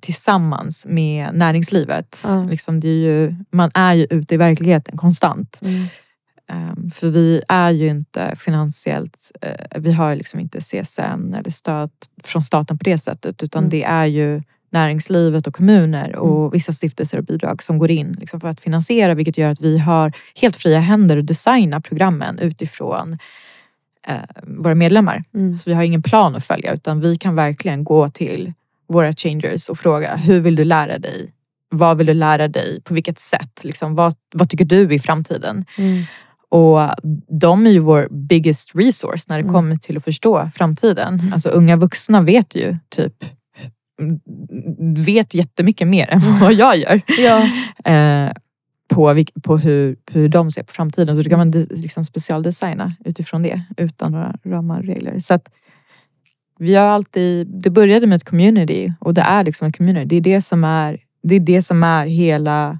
[0.00, 2.22] tillsammans med näringslivet.
[2.26, 2.42] Ja.
[2.50, 5.60] Liksom det är ju, man är ju ute i verkligheten konstant.
[5.62, 5.86] Mm.
[6.52, 11.90] Um, för vi är ju inte finansiellt, eh, vi har liksom inte CSN eller stöd
[12.24, 13.70] från staten på det sättet utan Mm.
[13.70, 18.40] det är ju näringslivet och kommuner och vissa stiftelser och bidrag som går in liksom
[18.40, 23.18] för att finansiera vilket gör att vi har helt fria händer att designa programmen utifrån
[24.08, 25.24] eh, våra medlemmar.
[25.34, 25.58] Mm.
[25.58, 28.52] Så vi har ingen plan att följa utan vi kan verkligen gå till
[28.88, 31.32] våra changers och fråga hur vill du lära dig?
[31.68, 32.80] Vad vill du lära dig?
[32.84, 33.64] På vilket sätt?
[33.64, 35.64] Liksom, vad, vad tycker du i framtiden?
[35.78, 36.02] Mm.
[36.52, 36.90] Och
[37.40, 39.52] de är ju vår biggest resource när det Mm.
[39.52, 41.20] kommer till att förstå framtiden.
[41.20, 41.32] Mm.
[41.32, 43.24] Alltså unga vuxna vet ju typ
[45.06, 47.00] vet jättemycket mer än vad jag gör.
[47.18, 47.48] Ja.
[47.92, 48.32] Eh,
[48.88, 51.16] på, på hur, hur de ser på framtiden.
[51.16, 55.18] Så då kan man liksom specialdesigna utifrån det utan några ramar och regler.
[55.18, 55.50] Så att
[56.58, 60.06] vi har alltid, det började med ett community och det är liksom ett community.
[60.06, 62.78] Det är det som är, det är, det som är hela,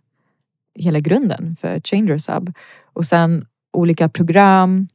[0.79, 2.53] hela grunden för Changers Hub.
[2.93, 4.89] Och sen olika program,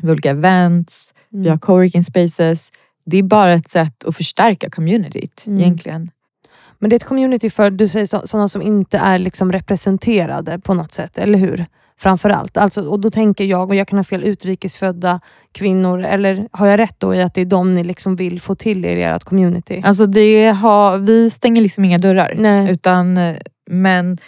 [0.00, 1.58] vi har olika events, vi har Mm.
[1.58, 2.72] coworking spaces.
[3.06, 5.60] Det är bara ett sätt att förstärka communityt Mm.
[5.60, 6.10] egentligen.
[6.78, 10.58] Men det är ett community för du säger så, sådana som inte är liksom representerade
[10.58, 11.66] på något sätt, eller hur?
[11.98, 12.56] Framförallt.
[12.56, 15.20] Alltså, och då tänker jag, och jag kan ha fel, utrikesfödda
[15.52, 18.54] kvinnor, eller har jag rätt då i att det är de ni liksom vill få
[18.54, 19.82] till er i ert community?
[19.84, 22.34] Alltså det har, vi stänger liksom inga dörrar.
[22.38, 22.70] Nej.
[22.70, 23.36] Utan, eh,
[23.70, 24.18] men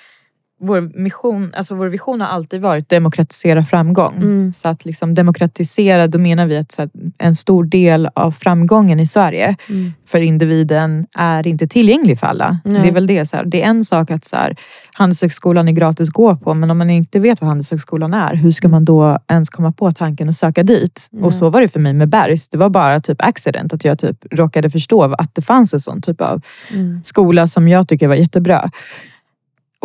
[0.61, 4.15] vår, mission, alltså vår vision har alltid varit demokratisera framgång.
[4.17, 4.53] Mm.
[4.53, 6.81] Så att liksom demokratisera, då menar vi att
[7.19, 9.93] en stor del av framgången i Sverige Mm.
[10.07, 12.59] för individen är inte tillgänglig för alla.
[12.65, 12.83] Nej.
[12.83, 13.27] Det är väl det.
[13.27, 13.45] Så här.
[13.45, 14.57] Det är en sak att så här,
[14.95, 18.51] Handelshögskolan är gratis att gå på, men om man inte vet vad Handelshögskolan är, hur
[18.51, 21.09] ska man då ens komma på tanken att söka dit?
[21.13, 21.23] Nej.
[21.25, 22.49] Och så var det för mig med Bergs.
[22.49, 26.03] Det var bara typ accident, att jag typ råkade förstå att det fanns en sån
[26.03, 27.01] typ av Mm.
[27.05, 28.71] skola som jag tycker var jättebra.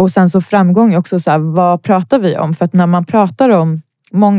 [0.02, 2.54] Och sen så framgång också så här, vad pratar vi om?
[2.54, 3.82] För att när man pratar om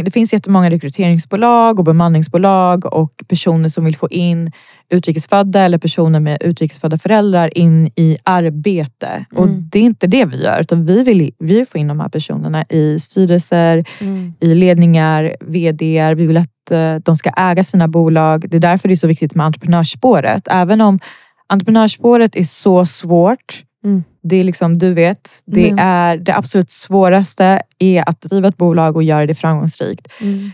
[0.04, 4.52] det finns jättemånga rekryteringsbolag och bemanningsbolag och personer som vill få in
[4.90, 9.24] utrikesfödda eller personer med utrikesfödda föräldrar in i arbete.
[9.34, 9.68] Och Mm.
[9.72, 12.08] det är inte det vi gör, utan vi vill, vi vill få in de här
[12.08, 14.34] personerna i styrelser, Mm.
[14.40, 16.14] i ledningar, VDR.
[16.14, 18.44] Vi vill att eh, de ska äga sina bolag.
[18.50, 20.42] Det är därför det är så viktigt med entreprenörsspåret.
[20.50, 20.98] Även om
[21.46, 23.62] entreprenörsspåret är så svårt.
[23.84, 24.04] Mm.
[24.23, 25.79] Det är liksom, du vet, det Mm.
[25.87, 30.09] är det absolut svåraste är att driva ett bolag och göra det framgångsrikt.
[30.20, 30.51] Mm.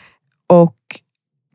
[0.46, 0.76] Och,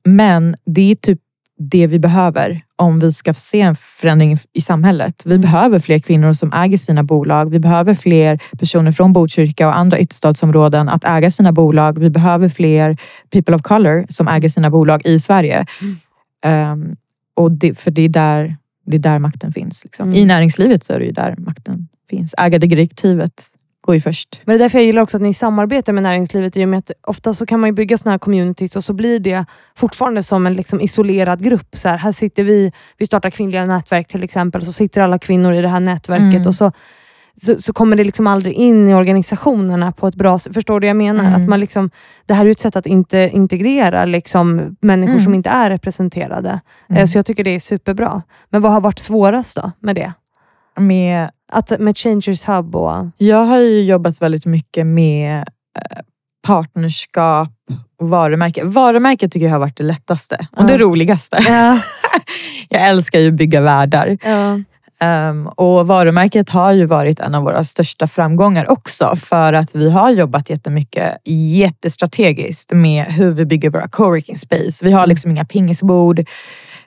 [0.03, 1.19] men det är typ
[1.57, 5.23] det vi behöver om vi ska se en förändring i samhället.
[5.25, 5.41] Vi Mm.
[5.41, 7.49] behöver fler kvinnor som äger sina bolag.
[7.49, 11.99] Vi behöver fler personer från Botkyrka och andra ytterstadsområden att äga sina bolag.
[11.99, 12.97] Vi behöver fler
[13.29, 15.65] people of color som äger sina bolag i Sverige.
[16.45, 16.95] Um,
[17.35, 19.83] och det, för det är, där, det är där makten finns.
[19.83, 20.07] Liksom.
[20.07, 20.17] Mm.
[20.19, 22.33] I näringslivet så är det ju där makten finns.
[22.37, 23.47] Ägardirektivet
[23.81, 24.41] går ju först.
[24.45, 26.79] Men det är därför jag gillar också att ni samarbetar med näringslivet i och med
[26.79, 29.45] att ofta så kan man bygga såna här communities och så blir det
[29.75, 31.75] fortfarande som en liksom isolerad grupp.
[31.75, 35.19] Så här, här sitter vi, vi startar kvinnliga nätverk till exempel och så sitter alla
[35.19, 36.47] kvinnor i det här nätverket Mm.
[36.47, 36.71] och så,
[37.41, 40.53] så, så kommer det liksom aldrig in i organisationerna på ett bra sätt.
[40.53, 41.23] Förstår du vad jag menar?
[41.27, 41.41] Mm.
[41.41, 41.89] Att man liksom,
[42.25, 45.23] det här är ett sätt att inte integrera liksom, människor Mm.
[45.23, 46.49] som inte är representerade.
[46.89, 47.07] Eh, Mm.
[47.07, 48.21] Så jag tycker det är superbra.
[48.49, 50.13] Men vad har varit svårast då med det?
[50.77, 53.05] Med Att, med Changers Hub och...
[53.17, 55.97] Jag har ju jobbat väldigt mycket med eh,
[56.47, 57.49] partnerskap
[57.99, 58.63] och varumärke.
[58.63, 60.67] Varumärke tycker jag har varit det lättaste och Ja.
[60.67, 61.37] det roligaste.
[61.47, 61.79] Ja.
[62.69, 64.17] Jag älskar ju att bygga världar.
[64.23, 64.59] Ja.
[64.99, 69.89] Ehm, och varumärket har ju varit en av våra största framgångar också för att vi
[69.91, 74.85] har jobbat jättemycket jättestrategiskt med hur vi bygger våra coworking space.
[74.85, 76.25] Vi har liksom inga pingisbord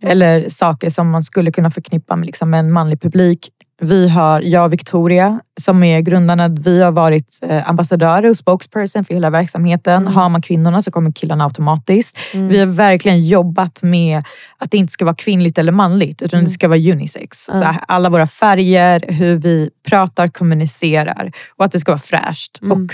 [0.01, 3.49] eller saker som man skulle kunna förknippa med liksom en manlig publik.
[3.83, 9.05] Vi har, jag och Victoria som är grundarna, vi har varit eh, ambassadörer och spokesperson
[9.05, 10.03] för hela verksamheten.
[10.03, 10.13] Mm.
[10.15, 12.19] Har man kvinnorna så kommer killarna automatiskt.
[12.35, 12.49] Mm.
[12.49, 14.25] Vi har verkligen jobbat med
[14.59, 16.45] att det inte ska vara kvinnligt eller manligt utan Mm.
[16.45, 17.49] det ska vara unisex.
[17.49, 17.61] Mm.
[17.61, 22.73] Så alla våra färger, hur vi pratar, kommunicerar och att det ska vara fräscht Mm.
[22.85, 22.93] och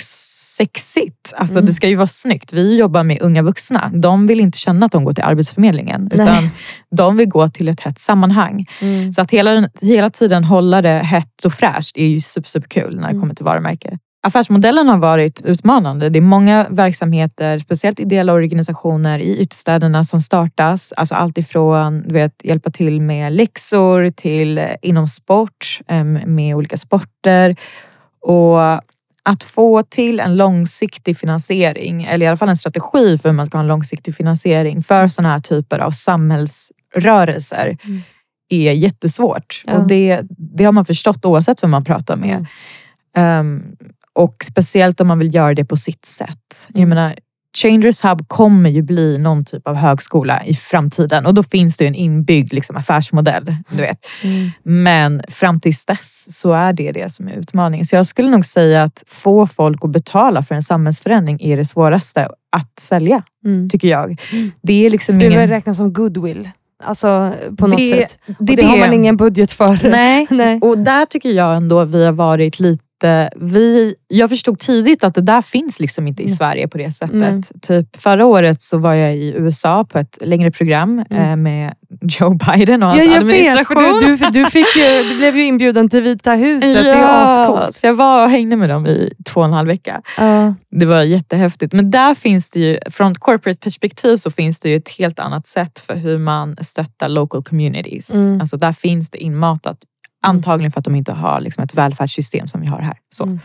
[0.57, 1.33] sexigt.
[1.37, 1.67] Alltså Mm.
[1.67, 2.53] det ska ju vara snyggt.
[2.53, 3.91] Vi jobbar med unga vuxna.
[3.95, 6.23] De vill inte känna att de går till Arbetsförmedlingen Nej.
[6.27, 6.51] utan
[6.91, 8.67] de vill gå till ett hett sammanhang.
[8.81, 9.13] Mm.
[9.13, 12.95] Så att hela, hela tiden hålla det hett och fräscht är ju super, super kul
[12.97, 13.21] när det Mm.
[13.21, 13.99] kommer till varumärke.
[14.25, 16.09] Affärsmodellen har varit utmanande.
[16.09, 20.93] Det är många verksamheter, speciellt ideella organisationer i ytterstäderna som startas.
[20.97, 26.55] Alltså allt ifrån du vet, hjälpa till med läxor till eh, inom sport, em, med
[26.57, 27.57] olika sporter.
[28.21, 28.61] Och
[29.25, 33.47] att få till en långsiktig finansiering, eller i alla fall en strategi för hur man
[33.47, 38.03] ska ha en långsiktig finansiering för sådana här typer av samhällsrörelser Mm.
[38.53, 39.63] Är jättesvårt.
[39.67, 39.75] Ja.
[39.79, 42.35] Och det, det har man förstått oavsett vem man pratar med.
[42.35, 42.47] Mm.
[43.17, 43.63] Ehm,
[44.13, 46.69] och speciellt om man vill göra det på sitt sätt.
[46.69, 46.89] Jag Mm.
[46.89, 47.15] menar,
[47.57, 51.85] Changers Hub kommer ju bli någon typ av högskola i framtiden och då finns det
[51.85, 53.55] ju en inbyggd liksom, affärsmodell.
[53.71, 53.99] Du vet.
[54.25, 54.51] Mm.
[54.63, 57.87] Men fram tills dess så är det det som är utmaningen.
[57.87, 61.65] Så jag skulle nog säga att få folk att betala för en samhällsförändring är det
[61.65, 63.69] svåraste att sälja, Mm.
[63.71, 64.21] tycker jag.
[64.33, 64.51] Mm.
[64.63, 65.49] Det är liksom Det är ingen...
[65.49, 66.51] räknas som goodwill.
[66.85, 68.19] Alltså på något det, sätt.
[68.27, 69.89] Det, Och det, har man ingen budget för.
[69.91, 70.59] Nej, Nej.
[70.63, 72.85] och där tycker jag ändå vi har varit lite...
[73.37, 76.37] Vi, jag förstod tidigt att det där finns liksom inte i Mm.
[76.37, 77.17] Sverige på det sättet.
[77.17, 77.43] Nej.
[77.63, 81.31] Typ förra året så var jag i USA på ett längre program Mm.
[81.31, 83.77] eh, med Joe Biden och hans Ja, jag vet, administration.
[84.01, 86.85] för du, du, du, fick ju, du blev ju inbjuden till Vita huset.
[86.85, 87.75] Det är ascoolt.
[87.75, 90.03] så jag var och hängde med dem i två och en halv vecka.
[90.19, 90.55] Ja.
[90.71, 91.73] Det var jättehäftigt.
[91.73, 95.19] Men där finns det ju, från ett corporate perspektiv så finns det ju ett helt
[95.19, 98.15] annat sätt för hur man stöttar local communities.
[98.15, 98.41] Mm.
[98.41, 99.79] Alltså där finns det inmatat.
[100.23, 102.97] Antagligen för att de inte har liksom ett välfärdssystem som vi har här.
[103.11, 103.25] Så.
[103.25, 103.41] Mm.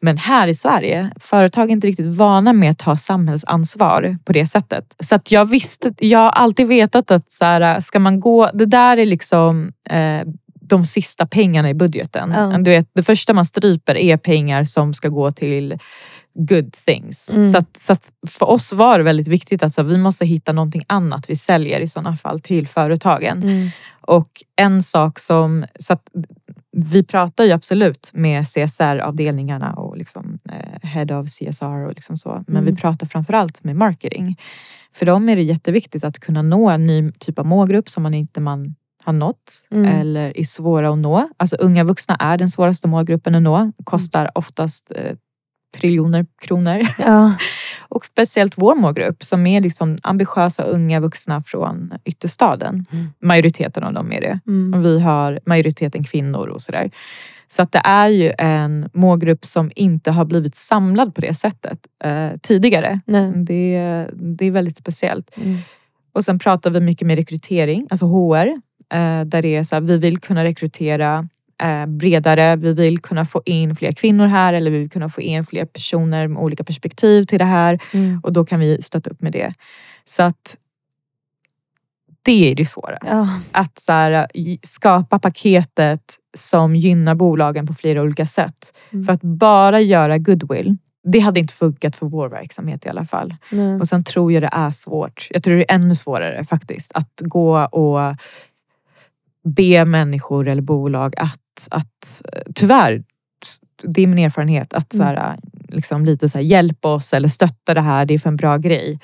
[0.00, 4.46] Men här i Sverige, företag är inte riktigt vana med att ta samhällsansvar på det
[4.46, 4.94] sättet.
[5.00, 8.66] Så att jag visste, jag har alltid vetat att så här, ska man gå, det
[8.66, 10.22] där är liksom eh,
[10.72, 12.32] de sista pengarna i budgeten.
[12.36, 12.58] Ja.
[12.58, 15.78] Du vet, det första man stryper är pengar som ska gå till
[16.34, 17.30] good things.
[17.30, 17.50] Mm.
[17.50, 20.52] Så, att, så att för oss var det väldigt viktigt att så, vi måste hitta
[20.52, 23.42] någonting annat vi säljer i sådana fall till företagen.
[23.42, 23.68] Mm.
[24.02, 25.64] Och en sak som...
[25.80, 26.08] Så att
[26.76, 32.44] vi pratar ju absolut med CSR-avdelningarna och liksom, eh, Head of CSR och liksom så.
[32.46, 32.74] Men Mm.
[32.74, 34.36] vi pratar framförallt med marketing.
[34.94, 38.14] För dem är det jätteviktigt att kunna nå en ny typ av målgrupp som man
[38.14, 38.74] inte man
[39.04, 40.00] har nått Mm.
[40.00, 41.28] eller är svåra att nå.
[41.36, 43.72] Alltså unga vuxna är den svåraste målgruppen att nå.
[43.84, 45.16] Kostar oftast eh,
[45.78, 46.80] triljoner kronor.
[46.98, 47.34] Ja.
[47.94, 52.86] Och speciellt vår målgrupp som är liksom ambitiösa unga vuxna från ytterstaden.
[52.92, 53.12] Mm.
[53.22, 54.40] Majoriteten av dem är det.
[54.46, 54.74] Mm.
[54.74, 56.90] Och vi har majoriteten kvinnor och sådär.
[57.48, 61.78] Så att det är ju en målgrupp som inte har blivit samlad på det sättet
[62.04, 63.00] eh, tidigare.
[63.06, 63.32] Nej.
[63.36, 65.36] Det, det är väldigt speciellt.
[65.36, 65.58] Mm.
[66.12, 68.46] Och sen pratar vi mycket med rekrytering, alltså HR.
[68.94, 71.28] Eh, där det är så här, vi vill kunna rekrytera
[71.62, 72.56] eh, bredare.
[72.56, 75.64] Vi vill kunna få in fler kvinnor här eller vi vill kunna få in fler
[75.64, 77.78] personer med olika perspektiv till det här.
[77.92, 78.20] Mm.
[78.24, 79.54] Och då kan vi stötta upp med det.
[80.04, 80.56] Så att
[82.22, 82.98] det är det svåra.
[83.06, 83.28] Ja.
[83.52, 86.02] Att så här, i- skapa paketet
[86.36, 88.72] som gynnar bolagen på flera olika sätt.
[88.92, 89.04] Mm.
[89.04, 93.34] För att bara göra goodwill, det hade inte funkat för vår verksamhet i alla fall.
[93.50, 93.80] Nej.
[93.80, 95.28] Och sen tror jag det är svårt.
[95.30, 96.92] Jag tror det är ännu svårare faktiskt.
[96.94, 98.16] Att gå och
[99.44, 101.40] be människor eller bolag att,
[101.70, 102.22] att
[102.54, 103.02] tyvärr,
[103.82, 105.38] det är min erfarenhet, att så här,
[105.68, 108.56] liksom lite så här, hjälp oss eller stötta det här, det är för en bra
[108.56, 108.98] grej.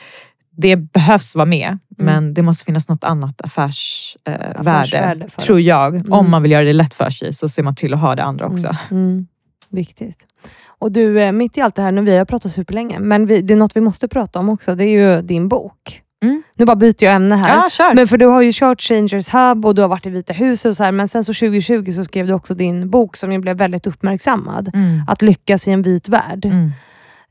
[0.50, 5.94] Det behövs vara med, men det måste finnas något annat affärsvärde, eh, Affärsvärde tror jag.
[5.94, 6.12] Mm.
[6.12, 8.22] Om man vill göra det lätt för sig så ser man till att ha det
[8.22, 8.76] andra också.
[8.90, 9.04] Mm.
[9.04, 9.26] Mm.
[9.68, 10.26] Viktigt.
[10.66, 13.40] Och du, eh, mitt i allt det här, nu vi har pratat superlänge, men vi,
[13.42, 14.74] det är något vi måste prata om också.
[14.74, 16.02] Det är ju din bok.
[16.22, 16.42] Mm.
[16.56, 17.56] Nu bara byter jag ämne här.
[17.56, 17.94] Ja, kör!
[17.94, 20.70] Men för du har ju kört Changers Hub och du har varit i Vita huset
[20.70, 23.38] och så här, men sen så 2020 så skrev du också din bok som ju
[23.38, 24.70] blev väldigt uppmärksammad.
[24.74, 25.00] Mm.
[25.08, 26.44] Att lyckas i en vit värld.
[26.44, 26.72] Mm.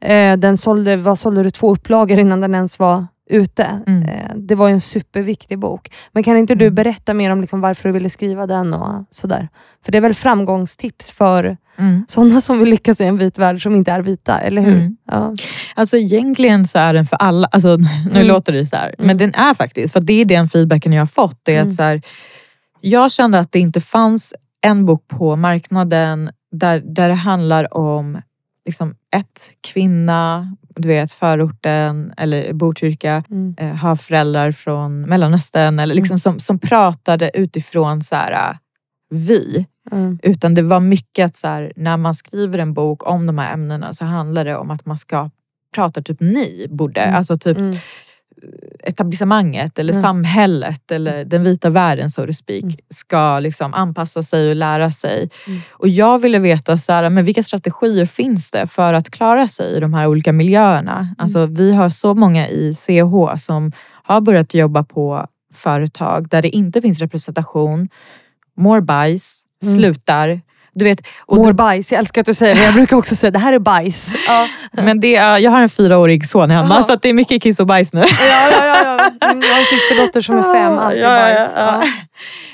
[0.01, 1.49] Eh, den sålde, vad sålde du?
[1.49, 3.81] Två upplagor innan den ens var ute.
[3.87, 4.03] Mm.
[4.03, 5.91] Eh, det var ju en superviktig bok.
[6.11, 6.75] Men kan inte du Mm.
[6.75, 9.49] berätta mer om liksom varför du ville skriva den och sådär?
[9.85, 12.05] För det är väl framgångstips för Mm.
[12.07, 14.75] sådana som vill lyckas i en vit värld som inte är vita, eller hur?
[14.75, 14.97] Mm.
[15.11, 15.33] Ja.
[15.75, 17.47] Alltså egentligen så är den för alla.
[17.51, 17.77] Alltså,
[18.11, 18.27] nu Mm.
[18.27, 19.07] låter det så här, Mm.
[19.07, 19.93] men den är faktiskt.
[19.93, 21.39] För det är den feedbacken jag har fått.
[21.43, 21.67] Det är Mm.
[21.69, 22.01] att så här,
[22.81, 28.21] jag kände att det inte fanns en bok på marknaden där, där det handlar om
[28.65, 33.55] liksom, ett, kvinna, du vet förorten eller Botkyrka, Mm.
[33.57, 38.57] eh, har föräldrar från Mellanöstern eller liksom som, som pratade utifrån så här,
[39.09, 39.65] vi.
[39.91, 40.19] Mm.
[40.23, 43.53] Utan det var mycket att så här, när man skriver en bok om de här
[43.53, 45.29] ämnena så handlar det om att man ska
[45.75, 47.01] prata typ ni borde.
[47.01, 47.15] Mm.
[47.15, 47.75] Alltså typ Mm.
[48.83, 50.01] Etablissemanget eller Mm.
[50.01, 52.75] samhället eller den vita världen so to speak Mm.
[52.89, 55.29] ska liksom anpassa sig och lära sig.
[55.47, 55.59] Mm.
[55.71, 59.77] Och jag ville veta så här, men vilka strategier finns det för att klara sig
[59.77, 60.99] i de här olika miljöerna.
[60.99, 61.15] Mm.
[61.17, 63.71] Alltså, vi har så många i CH som
[64.03, 67.89] har börjat jobba på företag där det inte finns representation,
[68.57, 69.75] mår bajs, Mm.
[69.75, 70.41] slutar.
[70.77, 72.63] Du vet, och Mår bajs, jag älskar att du säger det.
[72.63, 74.15] Jag brukar också säga det här är bajs.
[74.27, 76.83] Ja, Men det är, jag har en fyraårig son hemma Jaha.
[76.83, 77.99] så det är mycket kiss och bajs nu.
[77.99, 78.65] ja, ja.
[78.65, 79.27] ja, ja.
[79.31, 81.51] Mm, Jag har en systerdotter som är fem, alltid Ja, bajs.
[81.55, 81.81] ja.
[81.83, 81.87] Ja.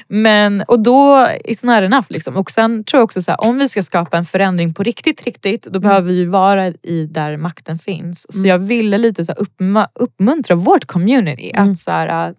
[0.07, 1.15] Men, och då,
[1.45, 2.05] it's not enough.
[2.09, 2.38] Liksom.
[2.38, 5.24] Och sen tror jag också så här, om vi ska skapa en förändring på riktigt,
[5.24, 8.26] riktigt, då behöver vi vara i där makten finns.
[8.30, 8.49] Så Mm.
[8.49, 11.71] jag ville lite så här, uppma, uppmuntra vårt community Mm.
[11.71, 12.34] att så här, äh,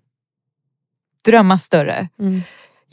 [1.25, 2.09] drömma större.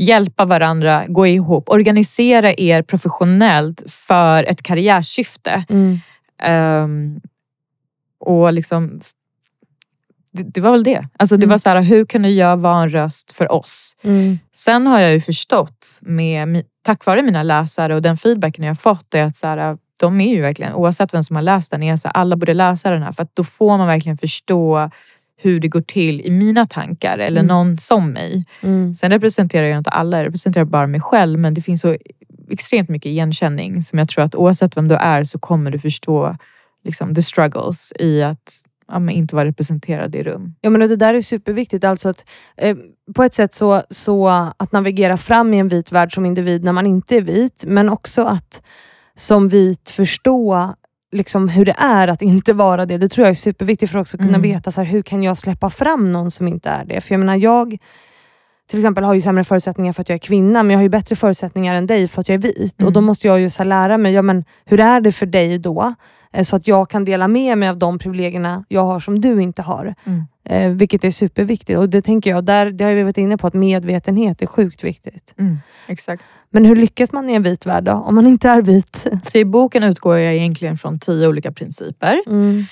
[0.03, 5.63] Hjälpa varandra, gå ihop, organisera er professionellt för ett karriärsyfte.
[5.69, 5.99] Mm.
[6.43, 7.21] Ehm,
[8.19, 9.01] och liksom,
[10.33, 11.07] det, det var väl det.
[11.19, 11.49] Alltså det Mm.
[11.49, 13.95] var så här, hur kunde jag vara en röst för oss?
[14.03, 14.39] Mm.
[14.55, 19.13] Sen har jag ju förstått, med, tack vare mina läsare och den feedbacken jag fått,
[19.13, 21.97] är att så här, de är ju verkligen, oavsett vem som har läst den, är
[21.97, 23.11] så här, alla borde läsa den här.
[23.11, 24.89] För att då får man verkligen förstå
[25.41, 27.47] hur det går till i mina tankar eller Mm.
[27.47, 28.45] någon som mig.
[28.61, 28.95] Mm.
[28.95, 31.39] Sen representerar jag inte alla, jag representerar bara mig själv.
[31.39, 31.97] Men det finns så
[32.49, 36.37] extremt mycket igenkänning som jag tror att oavsett vem du är så kommer du förstå
[36.83, 40.55] liksom, the struggles i att ja, inte vara representerad i rum.
[40.61, 41.83] Ja, men det där är superviktigt.
[41.83, 42.25] Alltså att,
[42.57, 42.77] eh,
[43.15, 44.27] på ett sätt så, så
[44.57, 47.89] att navigera fram i en vit värld som individ när man inte är vit, men
[47.89, 48.61] också att
[49.15, 50.75] som vit förstå
[51.11, 52.97] liksom hur det är att inte vara det.
[52.97, 54.41] Det tror jag är superviktigt för att också kunna Mm.
[54.41, 57.01] veta så här, hur kan jag släppa fram någon som inte är det.
[57.01, 57.77] För jag menar, jag
[58.71, 60.89] till exempel har ju sämre förutsättningar för att jag är kvinna, men jag har ju
[60.89, 62.73] bättre förutsättningar än dig för att jag är vit.
[62.75, 62.93] Och Mm.
[62.93, 65.93] då måste jag ju så lära mig, ja, men hur är det för dig då?
[66.33, 69.41] Eh, Så att jag kan dela med mig av de privilegierna jag har som du
[69.41, 69.95] inte har.
[70.05, 70.23] Mm.
[70.45, 71.79] Eh, vilket är superviktigt.
[71.79, 74.83] Och det tänker jag, där, det har vi varit inne på, att medvetenhet är sjukt
[74.83, 75.33] viktigt.
[75.39, 75.57] Mm,
[75.87, 76.23] exakt.
[76.49, 77.91] Men hur lyckas man i en vit värld då?
[77.91, 79.07] Om man inte är vit?
[79.27, 82.21] Så i boken utgår jag egentligen från tio olika principer.
[82.27, 82.63] Mm.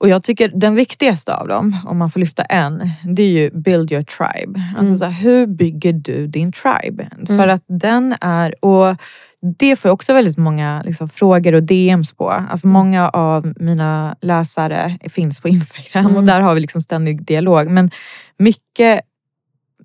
[0.00, 3.50] Och jag tycker den viktigaste av dem, om man får lyfta en, det är ju
[3.50, 4.62] build your tribe.
[4.76, 4.96] Alltså Mm.
[4.96, 7.08] så här, hur bygger du din tribe?
[7.26, 8.96] För att den är, och
[9.58, 12.30] det får jag också väldigt många liksom, frågor och DMs på.
[12.30, 12.72] Alltså Mm.
[12.72, 16.24] många av mina läsare finns på Instagram och Mm.
[16.26, 17.70] där har vi liksom ständig dialog.
[17.70, 17.90] Men
[18.38, 19.00] mycket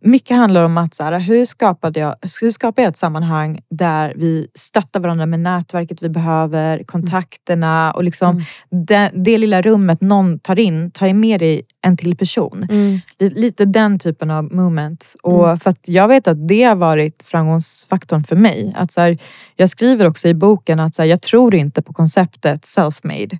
[0.05, 4.13] mycket handlar om att så här, hur, skapade jag, hur skapar jag ett sammanhang där
[4.15, 8.29] vi stöttar varandra med nätverket vi behöver, kontakterna och liksom
[8.69, 8.85] Mm.
[8.85, 12.67] det, det lilla rummet någon tar in, tar med dig en till person.
[12.69, 12.99] Mm.
[13.19, 15.15] Lite, lite den typen av moment.
[15.23, 15.57] Och Mm.
[15.57, 18.73] för att jag vet att det har varit framgångsfaktorn för mig.
[18.77, 19.17] Att så här,
[19.55, 23.37] jag skriver också i boken att så här, jag tror inte på konceptet self-made.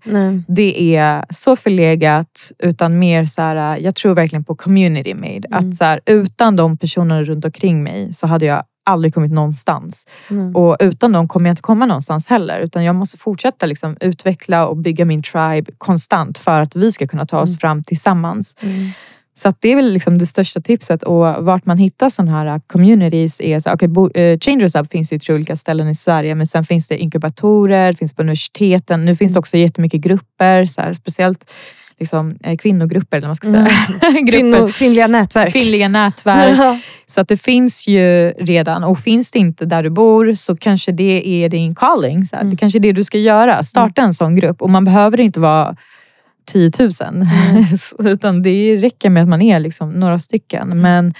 [0.47, 5.47] Det är så förlegat utan mer så här, jag tror verkligen på community made.
[5.47, 5.53] Mm.
[5.70, 10.07] Att så här, utan de personerna runt omkring mig så hade jag aldrig kommit någonstans.
[10.30, 10.53] Nej.
[10.53, 12.59] Och utan dem kommer jag inte komma någonstans heller.
[12.59, 17.07] Utan jag måste fortsätta liksom utveckla och bygga min tribe konstant för att vi ska
[17.07, 17.57] kunna ta oss Mm.
[17.57, 18.55] fram tillsammans.
[19.38, 21.03] Så det är väl liksom det största tipset.
[21.03, 24.91] Och vart man hittar sådana här uh, communities är så, okay, bo, eh, Changers Up
[24.91, 26.36] finns ju tre olika ställen i Sverige.
[26.36, 29.05] Men sen finns det inkubatorer, det finns på universiteten.
[29.05, 31.51] Nu finns det också jättemycket grupper, så här, speciellt
[31.99, 33.17] liksom, eh, kvinnogrupper.
[33.17, 33.67] Eller man ska säga.
[34.01, 34.27] Mm.
[34.31, 35.51] Kvinno, kvinnliga nätverk.
[35.51, 36.81] Kvinnliga nätverk.
[37.07, 38.83] Så att det finns ju redan.
[38.83, 42.25] Och finns det inte där du bor så kanske det är din calling.
[42.25, 42.41] Så här.
[42.41, 42.51] Mm.
[42.51, 43.63] Det kanske är det du ska göra.
[43.63, 44.61] Starta en sån grupp.
[44.61, 45.75] Och man behöver inte vara
[46.45, 46.89] 10 000.
[47.01, 47.27] Mm.
[48.11, 50.81] Utan det räcker med att man är liksom några stycken.
[50.81, 51.13] Men,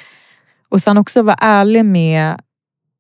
[0.70, 2.40] och sen också vara ärlig med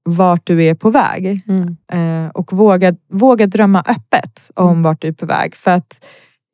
[0.09, 1.41] vart du är på väg.
[1.47, 1.77] Mm.
[1.91, 4.83] Eh, och våga, våga drömma öppet om Mm.
[4.83, 5.55] vart du är på väg.
[5.55, 6.05] För att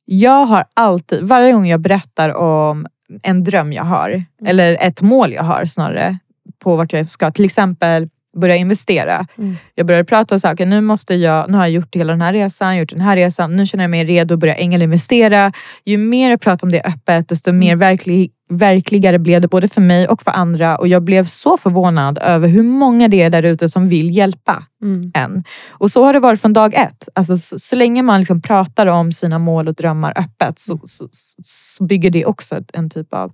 [0.06, 2.88] jag har alltid, varje gång jag berättar om
[3.24, 4.26] en dröm jag har, Mm.
[4.46, 6.18] eller ett mål jag har snarare,
[6.64, 9.28] på vart jag ska, till exempel börja investera.
[9.38, 9.58] Mm.
[9.76, 12.22] Jag började prata och sa, okay, nu måste jag, nu har jag gjort hela den
[12.22, 15.52] här resan, gjort den här resan, nu känner jag mig redo att börja ängelinvestera.
[15.86, 19.82] Ju mer jag pratar om det öppet, desto mer verklig, verkligare blev det både för
[19.82, 20.78] mig och för andra.
[20.78, 24.64] Och jag blev så förvånad över hur många det är där ute som vill hjälpa
[24.84, 25.12] Mm.
[25.14, 25.44] en.
[25.70, 27.10] Och så har det varit från dag ett.
[27.16, 31.08] Alltså, så, så länge man liksom pratar om sina mål och drömmar öppet så, så,
[31.44, 33.34] så bygger det också en typ av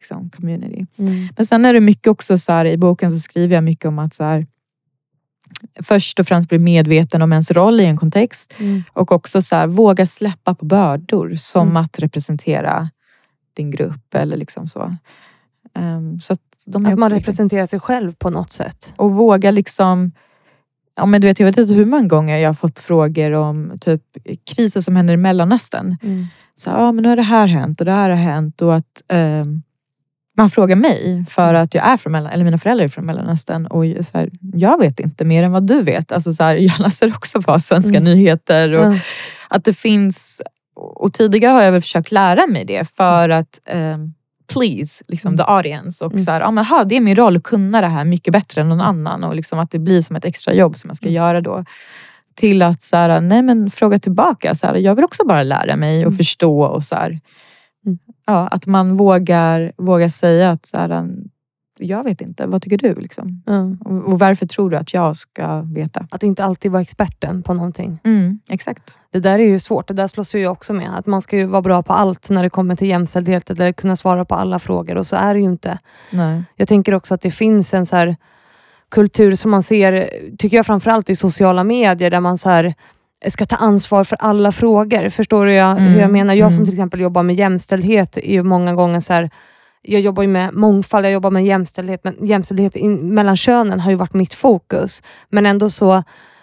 [0.00, 0.86] liksom, community.
[0.98, 1.28] Mm.
[1.36, 3.98] Men sen är det mycket också så här, i boken så skriver jag mycket om
[3.98, 4.46] att så här,
[5.82, 8.82] först och främst bli medveten om ens roll i en kontext Mm.
[8.92, 11.76] och också så här, våga släppa på bördor som Mm.
[11.76, 12.90] att representera
[13.54, 14.96] din grupp eller liksom så.
[15.74, 16.40] Ehm, så att
[16.74, 18.94] Att man representerar sig själv på något sätt.
[18.96, 20.12] Och våga liksom...
[20.96, 23.72] Ja, men du vet, jag vet inte hur många gånger jag har fått frågor om
[23.80, 24.02] typ
[24.44, 25.96] kriser som händer i Mellanöstern.
[26.54, 28.62] Så, ja, men nu har det här hänt och det här har hänt.
[28.62, 29.62] Och att ehm,
[30.40, 33.66] man frågar mig för att jag är från Mellan, eller mina föräldrar är från Mellanöstern.
[33.66, 36.12] Och så här, jag vet inte mer än vad du vet.
[36.12, 38.04] Alltså, så här, jag läser också bara svenska Mm.
[38.04, 38.72] nyheter.
[38.72, 38.98] Och Ja.
[39.48, 40.40] att det finns...
[40.74, 44.14] Och tidigare har jag väl försökt lära mig det för att ehm,
[44.52, 45.38] please liksom, Mm.
[45.38, 46.04] the audience.
[46.04, 46.24] Och Mm.
[46.24, 48.60] så här, ja, men, aha, det är min roll att kunna det här mycket bättre
[48.60, 49.24] än någon annan.
[49.24, 51.14] Och liksom att det blir som ett extra jobb som jag ska Mm.
[51.14, 51.64] göra då.
[52.34, 54.54] Till att så här, nej, men fråga tillbaka.
[54.54, 56.16] Så här, jag vill också bara lära mig och Mm.
[56.16, 56.62] förstå.
[56.62, 57.20] Och så här,
[57.86, 57.98] Mm.
[58.26, 61.08] ja, att man vågar, vågar säga att så här,
[61.80, 62.94] jag vet inte, vad tycker du?
[62.94, 63.42] Liksom?
[63.46, 63.76] Ja.
[63.84, 66.06] Och, och varför tror du att jag ska veta?
[66.10, 67.98] Att inte alltid vara experten på någonting.
[68.04, 68.98] Mm, exakt.
[69.10, 69.88] Det där är ju svårt.
[69.88, 70.98] Det där slåss ju jag också med.
[70.98, 73.96] Att man ska ju vara bra på allt när det kommer till jämställdhet eller kunna
[73.96, 75.78] svara på alla frågor och så är det ju inte.
[76.12, 76.42] Nej.
[76.56, 78.14] Jag tänker också att det finns en så
[78.90, 82.74] kultur som man ser, tycker jag framförallt i sociala medier, där man så här
[83.28, 85.08] ska ta ansvar för alla frågor.
[85.08, 86.34] Förstår du jag, hur jag Mm, menar?
[86.34, 86.64] Jag som mm.
[86.64, 89.30] till exempel jobbar med jämställdhet är ju många gånger så här,
[89.82, 93.90] jag jobbar ju med mångfald, jag jobbar med jämställdhet, men jämställdhet in, mellan könen har
[93.90, 95.02] ju varit mitt fokus.
[95.28, 96.02] Men ändå så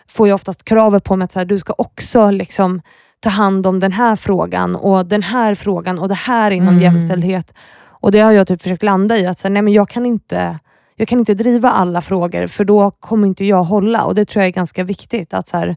[0.09, 2.81] får jag oftast kravet på mig att så här, du ska också liksom
[3.19, 6.81] ta hand om den här frågan och den här frågan och det här inom Mm.
[6.83, 7.53] jämställdhet.
[7.99, 10.05] Och det har jag typ försökt landa i, att så här, nej, men jag kan
[10.05, 10.59] inte
[10.95, 14.03] jag kan inte driva alla frågor för då kommer inte jag hålla.
[14.03, 15.33] Och Det tror jag är ganska viktigt.
[15.33, 15.75] att så här,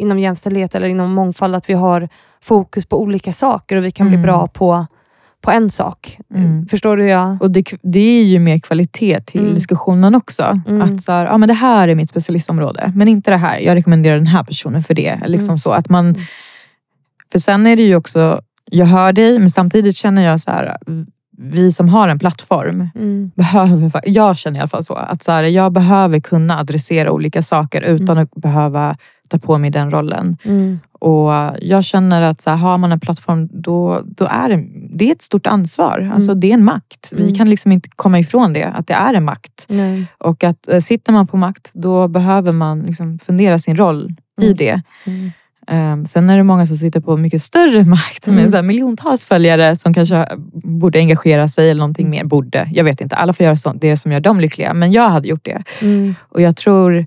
[0.00, 2.08] Inom jämställdhet eller inom mångfald att vi har
[2.42, 4.20] fokus på olika saker och vi kan Mm.
[4.20, 4.86] bli bra på,
[5.40, 6.18] på en sak.
[6.34, 6.66] Mm.
[6.66, 7.02] Förstår du?
[7.02, 7.42] hur Jag...
[7.42, 9.54] Och det, det är ju mer kvalitet till Mm.
[9.54, 10.60] diskussionen också.
[10.68, 10.82] Mm.
[10.82, 13.58] Att så här, ja, men det här är mitt specialistområde, men inte det här.
[13.58, 15.18] Jag rekommenderar den här personen för det.
[15.26, 15.58] Liksom Mm.
[15.58, 16.20] så att man, Mm.
[17.32, 18.40] för sen är det ju också,
[18.70, 20.76] jag hör dig, men samtidigt känner jag så här,
[21.38, 23.30] vi som har en plattform, Mm.
[23.34, 27.42] behöver, jag känner i alla fall så, att så här, jag behöver kunna adressera olika
[27.42, 28.22] saker utan Mm.
[28.24, 28.96] att behöva
[29.30, 30.36] ta på mig den rollen.
[30.44, 30.78] Mm.
[30.92, 34.64] Och jag känner att så här, har man en plattform, då, då är det,
[34.96, 36.10] det är ett stort ansvar.
[36.14, 37.12] Alltså, Det är en makt.
[37.12, 37.34] Vi Mm.
[37.34, 39.66] kan liksom inte komma ifrån det, att det är en makt.
[39.68, 40.06] Nej.
[40.18, 44.44] Och att eh, sitter man på makt, då behöver man liksom fundera sin roll i
[44.46, 44.56] Mm.
[44.56, 44.82] det.
[45.06, 45.30] Mm.
[45.72, 48.40] Um, sen är det många som sitter på mycket större makt Mm.
[48.42, 52.10] med så här miljontals följare som kanske borde engagera sig eller någonting Mm.
[52.18, 52.24] mer.
[52.24, 53.16] Borde, jag vet inte.
[53.16, 54.74] Alla får göra sånt, det som gör dem lyckliga.
[54.74, 55.62] Men jag hade gjort det.
[55.82, 56.14] Mm.
[56.28, 57.06] Och jag tror,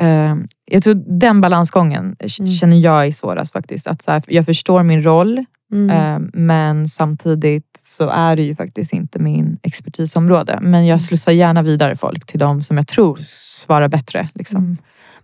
[0.00, 2.48] ehm, jag tror den balansgången Mm.
[2.48, 3.86] känner jag är svårast faktiskt.
[3.86, 5.90] Att så här, jag förstår min roll, Mm.
[5.90, 10.58] ehm, men samtidigt så är det ju faktiskt inte min expertisområde.
[10.62, 10.86] Men Mm.
[10.86, 14.28] jag slussar gärna vidare folk till de som jag tror svarar bättre.
[14.34, 14.64] Liksom.
[14.64, 14.76] Mm.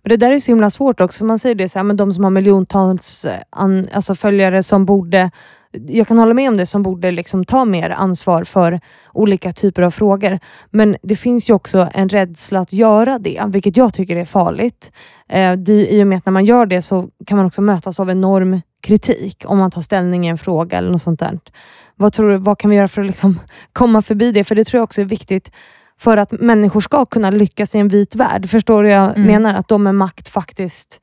[0.03, 1.17] Men det där är så himla svårt också.
[1.17, 4.63] för Man säger det så här, men de som har miljontals eh, an, alltså följare
[4.63, 5.31] som borde
[5.71, 8.79] jag kan hålla med om det, som borde liksom ta mer ansvar för
[9.13, 10.39] olika typer av frågor.
[10.71, 14.91] Men det finns ju också en rädsla att göra det, vilket jag tycker är farligt.
[15.29, 17.99] Eh, det, I och med att när man gör det så kan man också mötas
[17.99, 21.39] av enorm kritik om man tar ställning i en fråga eller något sånt där.
[21.95, 23.39] Vad, tror du, vad kan vi göra för att liksom
[23.73, 24.43] komma förbi det?
[24.43, 25.51] För det tror jag också är viktigt
[25.99, 28.49] för att människor ska kunna lyckas i en vit värld.
[28.49, 29.23] Förstår du jag Mm.
[29.27, 29.53] menar?
[29.53, 31.01] Att de med makt faktiskt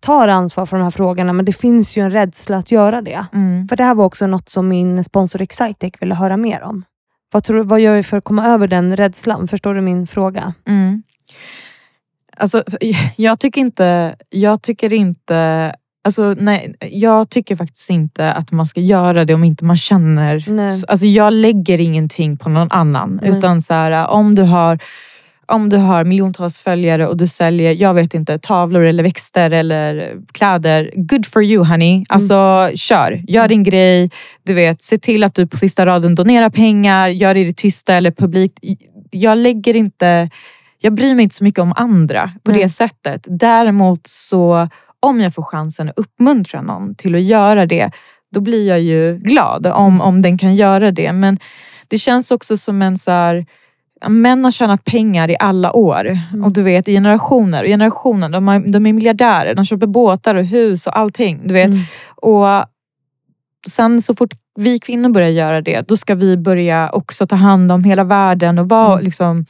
[0.00, 3.26] tar ansvar för de här frågorna, men det finns ju en rädsla att göra det.
[3.32, 3.68] Mm.
[3.68, 6.84] För det här var också något som min sponsor Excitec ville höra mer om.
[7.32, 9.48] Vad, tror, vad gör vi för att komma över den rädslan?
[9.48, 10.54] Förstår du min fråga?
[10.66, 11.02] Mm.
[12.36, 12.64] Alltså,
[13.16, 14.16] jag tycker inte...
[14.28, 15.74] Jag tycker inte...
[16.04, 20.44] Alltså, nej, jag tycker faktiskt inte att man ska göra det om inte man känner...
[20.46, 20.82] Nej.
[20.88, 23.20] Alltså, jag lägger ingenting på någon annan.
[23.22, 23.30] Nej.
[23.30, 24.78] Utan så här, om du har
[25.46, 30.16] om du har miljontals följare och du säljer, jag vet inte, tavlor eller växter eller
[30.32, 30.90] kläder.
[30.96, 32.04] Good for you honey.
[32.08, 34.10] Alltså kör, gör din grej.
[34.42, 37.56] Du vet, se till att du på sista raden donerar pengar, gör det i det
[37.56, 38.58] tysta eller publikt.
[39.10, 40.30] Jag lägger inte,
[40.78, 42.62] jag bryr mig inte så mycket om andra på Nej.
[42.62, 43.26] det sättet.
[43.26, 44.68] Däremot så
[45.00, 47.90] om jag får chansen att uppmuntra någon till att göra det,
[48.32, 51.12] då blir jag ju glad om, om den kan göra det.
[51.12, 51.38] Men
[51.88, 53.46] det känns också som en så här,
[54.08, 56.06] Män har tjänat pengar i alla år.
[56.06, 56.44] Mm.
[56.44, 58.28] Och du vet i generationer och generationer.
[58.28, 61.40] De, har, de är miljardärer, de köper båtar och hus och allting.
[61.44, 61.66] Du vet.
[61.66, 61.78] Mm.
[62.16, 62.46] Och
[63.68, 67.72] sen så fort vi kvinnor börjar göra det, då ska vi börja också ta hand
[67.72, 69.04] om hela världen och vara Mm.
[69.04, 69.44] liksom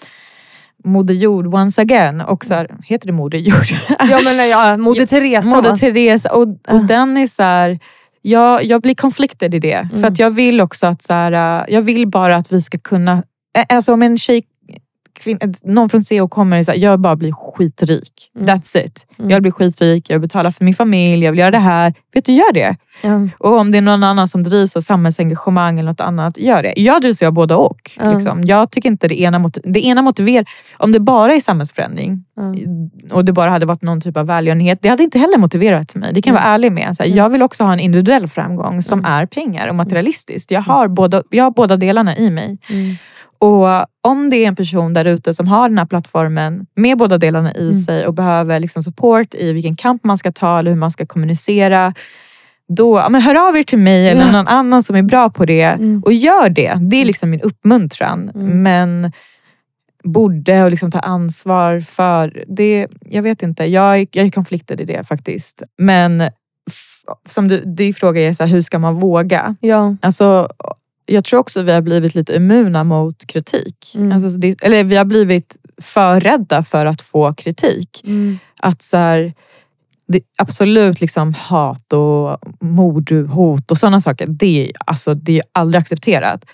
[0.84, 2.20] Moder Jord once again.
[2.20, 3.66] Och så här, heter det Moder Jord?
[3.98, 5.48] Ja, men ja, Moder Teresa.
[5.48, 5.76] Moder?
[5.76, 6.32] Teresa.
[6.32, 6.74] Och, och Ah.
[6.78, 7.78] den är så här,
[8.22, 9.88] jag, jag blir conflicted i det.
[9.90, 10.12] För Mm.
[10.12, 13.22] att jag vill också att så här, jag vill bara att vi ska kunna,
[13.68, 14.42] alltså om en tjej
[15.20, 18.30] kvin- någon från CEO kommer och säger jag vill bara bli skitrik.
[18.36, 18.46] Mm.
[18.48, 19.06] That's it.
[19.18, 19.30] Mm.
[19.30, 21.94] Jag vill bli skitrik, jag vill betala för min familj, jag vill göra det här.
[22.14, 22.76] Vet du, gör det.
[23.02, 23.28] Ja.
[23.38, 26.72] Och om det är någon annan som drivs av samhällsengagemang eller något annat, gör det.
[26.76, 27.90] Jag drivs av både och.
[28.14, 28.42] Liksom.
[28.44, 30.44] Jag tycker inte det ena, mot- det ena motiverar...
[30.76, 32.24] Om det bara är samhällsförändring
[33.12, 36.12] och det bara hade varit någon typ av välgörenhet, det hade inte heller motiverat mig.
[36.14, 36.44] Det kan jag Mm.
[36.48, 36.96] vara ärlig med.
[36.96, 37.18] Så här, Mm.
[37.18, 39.12] Jag vill också ha en individuell framgång som Mm.
[39.12, 40.50] är pengar och materialistiskt.
[40.50, 42.58] Jag har, båda, jag har båda delarna i mig.
[43.38, 43.66] Och
[44.02, 47.54] om det är en person där ute som har den här plattformen med båda delarna
[47.54, 47.72] i Mm.
[47.72, 51.06] sig och behöver liksom support i vilken kamp man ska ta eller hur man ska
[51.06, 51.94] kommunicera.
[52.68, 55.44] Då, ja, men hör av er till mig eller någon annan som är bra på
[55.44, 56.02] det Mm.
[56.04, 56.74] och gör det.
[56.80, 58.30] Det är liksom min uppmuntran.
[58.34, 58.62] Mm.
[58.62, 59.12] Men
[60.04, 62.86] borde och liksom ta ansvar för det.
[63.00, 65.62] Jag vet inte, jag, jag är konfliktad i det faktiskt.
[65.78, 66.22] Men
[67.28, 69.56] som du, din fråga är, så här, hur ska man våga?
[69.60, 69.96] Ja.
[70.02, 70.48] Alltså,
[71.06, 73.92] jag tror också vi har blivit lite immuna mot kritik.
[73.94, 74.12] Mm.
[74.12, 78.02] Alltså, så det, eller vi har blivit för rädda för att få kritik.
[78.06, 78.38] Mm.
[78.58, 79.34] Att så här,
[80.38, 84.26] absolut liksom hat och mord, hot och sådana saker.
[84.26, 86.44] Det, alltså, det är aldrig accepterat.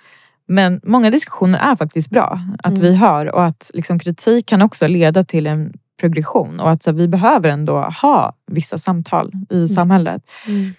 [0.47, 2.83] Men många diskussioner är faktiskt bra att Mm.
[2.83, 6.91] vi har och att liksom, kritik kan också leda till en progression och att så
[6.91, 10.23] här, vi behöver ändå ha vissa samtal i samhället.
[10.47, 10.75] Mm.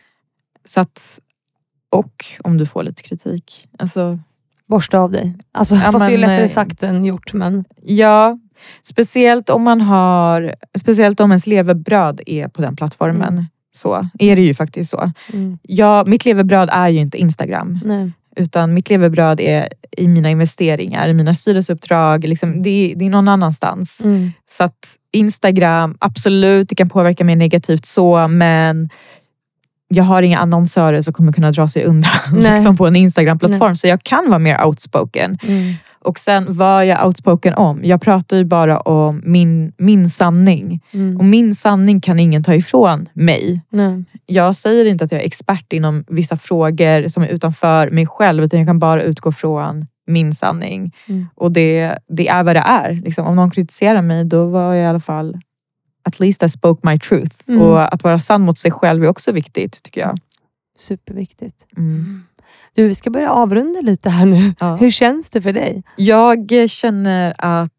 [0.66, 1.20] Så att,
[1.94, 3.68] och om du får lite kritik.
[3.80, 4.20] Alltså,
[4.66, 5.34] Borsta av dig.
[5.52, 7.34] Alltså, Ja, fast det är lättare eh, sagt än gjort.
[7.34, 8.40] Men, ja,
[8.84, 13.34] speciellt om man har, speciellt om ens levebröd är på den plattformen.
[13.34, 13.46] Mm.
[13.76, 15.12] Så är det ju faktiskt så.
[15.34, 15.58] mm.
[15.62, 17.80] Ja, mitt levebröd är ju inte Instagram.
[17.86, 18.12] Nej.
[18.36, 22.28] Utan mitt levebröd är i mina investeringar, i mina styrelseuppdrag.
[22.28, 24.02] Liksom, det, är, det är någon annanstans.
[24.02, 24.32] Mm.
[24.46, 28.90] Så att Instagram, absolut, det kan påverka mig negativt så, men
[29.94, 32.12] jag har inga annonsörer som kommer kunna dra sig undan
[32.54, 33.76] liksom på en Instagram-plattform.
[33.76, 35.38] Så jag kan vara mer outspoken.
[35.44, 35.74] Mm.
[36.04, 37.80] Och sen vad jag outspoken om?
[37.84, 40.82] Jag pratar ju bara om min, min sanning.
[40.92, 41.18] Mm.
[41.18, 43.62] Och min sanning kan ingen ta ifrån mig.
[43.70, 44.04] Nej.
[44.26, 48.44] Jag säger inte att jag är expert inom vissa frågor som är utanför mig själv,
[48.44, 50.96] utan jag kan bara utgå från min sanning.
[51.08, 51.28] Mm.
[51.36, 52.94] Och det, det är vad det är.
[52.94, 55.38] Liksom, om någon kritiserar mig, då var jag i alla fall
[56.04, 57.36] at least I spoke my truth.
[57.48, 57.62] Mm.
[57.62, 60.18] Och att vara sann mot sig själv är också viktigt, tycker jag.
[60.80, 61.66] Superviktigt.
[61.78, 62.24] Mm.
[62.76, 64.54] Du, vi ska börja avrunda lite här nu.
[64.60, 64.76] Ja.
[64.76, 65.84] Hur känns det för dig?
[65.96, 67.72] Jag känner att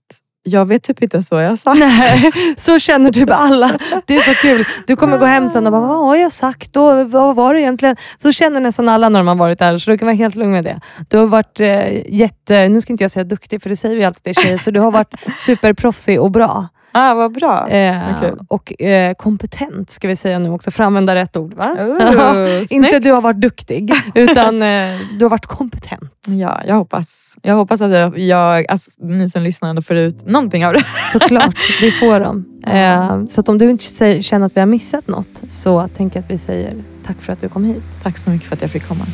[0.47, 1.79] jag vet typ inte så jag har sagt.
[1.79, 3.79] Nej, så känner typ alla.
[4.07, 4.65] Det är så kul.
[4.87, 6.77] Du kommer gå hem sen och bara, vad har jag sagt?
[6.77, 7.97] Och vad var det egentligen?
[8.19, 10.53] Så känner nästan alla när de har varit där, så du kan vara helt lugn
[10.53, 10.81] med det.
[11.09, 14.05] Du har varit eh, jätte, nu ska inte jag säga duktig, för det säger vi
[14.05, 16.69] alltid till tjejer, så du har varit superproffsig och bra.
[17.05, 17.69] Ah, vad bra.
[17.69, 18.39] Eh, kul.
[18.49, 21.55] och eh, kompetent, ska vi säga nu också, för att använda rätt ord.
[21.55, 21.77] Va?
[21.79, 26.11] Oh, inte du har varit duktig, utan eh, du har varit kompetent.
[26.27, 27.37] Ja, jag hoppas.
[27.43, 30.85] Jag hoppas att jag, jag alltså, ni som lyssnar ändå får ut någonting av det.
[31.13, 32.45] Såklart, vi får dem.
[32.67, 36.25] Eh, så att om du inte känner att vi har missat något, så tänker jag
[36.25, 36.75] att vi säger
[37.07, 37.83] tack för att du kom hit.
[38.03, 39.07] Tack så mycket för att jag fick komma.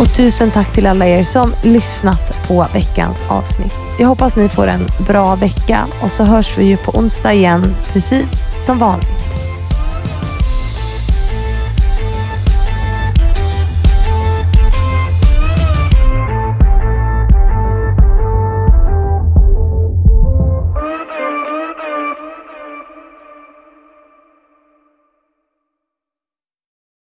[0.00, 3.85] Och tusen tack till alla er som lyssnat på veckans avsnitt.
[3.98, 7.74] Jag hoppas ni får en bra vecka och så hörs vi ju på onsdag igen,
[7.92, 8.26] precis
[8.66, 9.08] som vanligt.